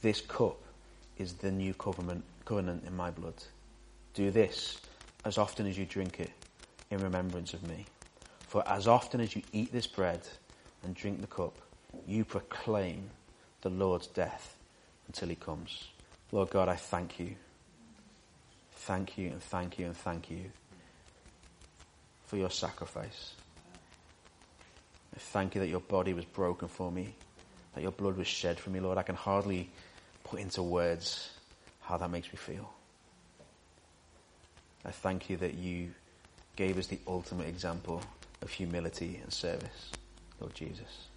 This 0.02 0.20
cup 0.20 0.58
is 1.18 1.34
the 1.34 1.50
new 1.50 1.74
covenant, 1.74 2.24
covenant 2.44 2.84
in 2.86 2.94
my 2.94 3.10
blood. 3.10 3.34
Do 4.14 4.30
this 4.30 4.80
as 5.24 5.38
often 5.38 5.66
as 5.66 5.76
you 5.76 5.84
drink 5.84 6.20
it 6.20 6.30
in 6.90 7.00
remembrance 7.00 7.52
of 7.54 7.66
me. 7.66 7.86
For 8.46 8.66
as 8.68 8.86
often 8.86 9.20
as 9.20 9.34
you 9.34 9.42
eat 9.52 9.72
this 9.72 9.86
bread 9.86 10.20
and 10.84 10.94
drink 10.94 11.20
the 11.20 11.26
cup, 11.26 11.56
you 12.06 12.24
proclaim 12.24 13.10
the 13.62 13.70
Lord's 13.70 14.06
death 14.06 14.56
until 15.08 15.28
he 15.28 15.34
comes. 15.34 15.88
Lord 16.32 16.50
God, 16.50 16.68
I 16.68 16.76
thank 16.76 17.18
you. 17.18 17.34
Thank 18.72 19.18
you 19.18 19.28
and 19.28 19.42
thank 19.42 19.78
you 19.78 19.86
and 19.86 19.96
thank 19.96 20.30
you 20.30 20.44
for 22.26 22.36
your 22.36 22.50
sacrifice. 22.50 23.34
I 25.14 25.18
thank 25.18 25.54
you 25.54 25.60
that 25.60 25.68
your 25.68 25.80
body 25.80 26.12
was 26.12 26.24
broken 26.24 26.68
for 26.68 26.92
me, 26.92 27.14
that 27.74 27.82
your 27.82 27.92
blood 27.92 28.16
was 28.16 28.26
shed 28.26 28.60
for 28.60 28.70
me, 28.70 28.80
Lord. 28.80 28.98
I 28.98 29.02
can 29.02 29.16
hardly 29.16 29.70
put 30.24 30.40
into 30.40 30.62
words 30.62 31.30
how 31.80 31.96
that 31.96 32.10
makes 32.10 32.28
me 32.28 32.36
feel. 32.36 32.70
I 34.84 34.90
thank 34.90 35.30
you 35.30 35.36
that 35.38 35.54
you 35.54 35.92
gave 36.54 36.78
us 36.78 36.86
the 36.86 36.98
ultimate 37.06 37.48
example 37.48 38.02
of 38.42 38.50
humility 38.50 39.20
and 39.22 39.32
service, 39.32 39.90
Lord 40.40 40.54
Jesus. 40.54 41.08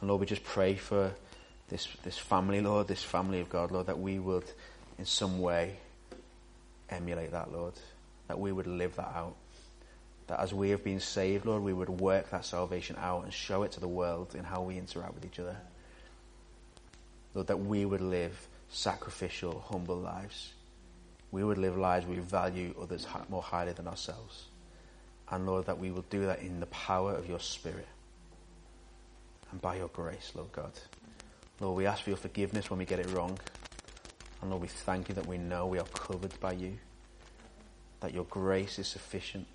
And 0.00 0.08
Lord, 0.08 0.20
we 0.20 0.26
just 0.26 0.44
pray 0.44 0.74
for 0.74 1.12
this, 1.68 1.88
this 2.02 2.18
family, 2.18 2.60
Lord, 2.60 2.88
this 2.88 3.02
family 3.02 3.40
of 3.40 3.48
God, 3.48 3.70
Lord, 3.70 3.86
that 3.86 3.98
we 3.98 4.18
would 4.18 4.44
in 4.98 5.06
some 5.06 5.40
way 5.40 5.76
emulate 6.90 7.32
that, 7.32 7.52
Lord, 7.52 7.74
that 8.28 8.38
we 8.38 8.52
would 8.52 8.66
live 8.66 8.96
that 8.96 9.12
out. 9.14 9.34
That 10.26 10.40
as 10.40 10.54
we 10.54 10.70
have 10.70 10.82
been 10.82 11.00
saved, 11.00 11.44
Lord, 11.44 11.62
we 11.62 11.72
would 11.72 11.88
work 11.88 12.30
that 12.30 12.44
salvation 12.44 12.96
out 12.98 13.24
and 13.24 13.32
show 13.32 13.62
it 13.62 13.72
to 13.72 13.80
the 13.80 13.88
world 13.88 14.34
in 14.34 14.44
how 14.44 14.62
we 14.62 14.78
interact 14.78 15.14
with 15.14 15.24
each 15.24 15.38
other. 15.38 15.56
Lord, 17.34 17.48
that 17.48 17.60
we 17.60 17.84
would 17.84 18.00
live 18.00 18.48
sacrificial, 18.70 19.64
humble 19.68 19.96
lives. 19.96 20.52
We 21.30 21.44
would 21.44 21.58
live 21.58 21.76
lives 21.76 22.06
we 22.06 22.16
value 22.16 22.74
others 22.80 23.06
more 23.28 23.42
highly 23.42 23.72
than 23.72 23.88
ourselves. 23.88 24.46
And 25.30 25.46
Lord, 25.46 25.66
that 25.66 25.78
we 25.78 25.90
will 25.90 26.04
do 26.10 26.26
that 26.26 26.40
in 26.40 26.60
the 26.60 26.66
power 26.66 27.14
of 27.14 27.28
your 27.28 27.40
Spirit 27.40 27.88
and 29.50 29.60
by 29.60 29.76
your 29.76 29.88
grace, 29.88 30.32
Lord 30.34 30.52
God. 30.52 30.72
Lord, 31.60 31.76
we 31.76 31.86
ask 31.86 32.02
for 32.02 32.10
your 32.10 32.16
forgiveness 32.16 32.70
when 32.70 32.78
we 32.78 32.84
get 32.84 32.98
it 32.98 33.10
wrong. 33.10 33.38
And 34.42 34.50
Lord, 34.50 34.62
we 34.62 34.68
thank 34.68 35.08
you 35.08 35.14
that 35.14 35.26
we 35.26 35.38
know 35.38 35.66
we 35.66 35.78
are 35.78 35.86
covered 35.94 36.38
by 36.40 36.52
you, 36.52 36.76
that 38.00 38.12
your 38.12 38.24
grace 38.24 38.78
is 38.78 38.88
sufficient. 38.88 39.46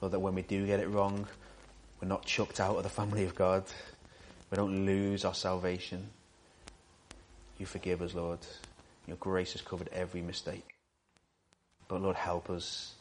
Lord, 0.00 0.12
that 0.12 0.20
when 0.20 0.34
we 0.34 0.42
do 0.42 0.66
get 0.66 0.80
it 0.80 0.88
wrong, 0.88 1.26
we're 2.00 2.08
not 2.08 2.26
chucked 2.26 2.60
out 2.60 2.76
of 2.76 2.82
the 2.82 2.88
family 2.88 3.24
of 3.24 3.34
God. 3.34 3.64
We 4.50 4.56
don't 4.56 4.84
lose 4.84 5.24
our 5.24 5.34
salvation. 5.34 6.10
You 7.58 7.64
forgive 7.66 8.02
us, 8.02 8.14
Lord. 8.14 8.40
Your 9.06 9.16
grace 9.16 9.52
has 9.52 9.62
covered 9.62 9.88
every 9.92 10.20
mistake. 10.20 10.74
But 11.88 12.02
Lord, 12.02 12.16
help 12.16 12.50
us 12.50 12.94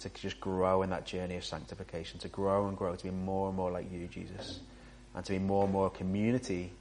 to 0.00 0.08
just 0.10 0.40
grow 0.40 0.82
in 0.82 0.90
that 0.90 1.06
journey 1.06 1.36
of 1.36 1.44
sanctification, 1.44 2.18
to 2.20 2.28
grow 2.28 2.68
and 2.68 2.76
grow, 2.76 2.94
to 2.94 3.04
be 3.04 3.10
more 3.10 3.48
and 3.48 3.56
more 3.56 3.70
like 3.70 3.90
you, 3.92 4.06
Jesus, 4.06 4.60
and 5.14 5.24
to 5.24 5.32
be 5.32 5.38
more 5.38 5.64
and 5.64 5.72
more 5.72 5.86
a 5.86 5.90
community 5.90 6.72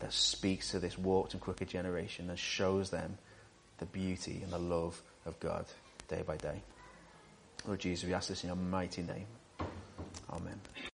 that 0.00 0.12
speaks 0.12 0.70
to 0.70 0.78
this 0.78 0.98
warped 0.98 1.32
and 1.32 1.40
crooked 1.40 1.68
generation 1.68 2.28
and 2.28 2.38
shows 2.38 2.90
them 2.90 3.16
the 3.78 3.86
beauty 3.86 4.40
and 4.42 4.52
the 4.52 4.58
love 4.58 5.00
of 5.24 5.38
God 5.40 5.64
day 6.08 6.22
by 6.26 6.36
day. 6.36 6.62
Lord 7.66 7.80
Jesus, 7.80 8.06
we 8.06 8.14
ask 8.14 8.28
this 8.28 8.44
in 8.44 8.48
your 8.48 8.56
mighty 8.56 9.02
name. 9.02 9.26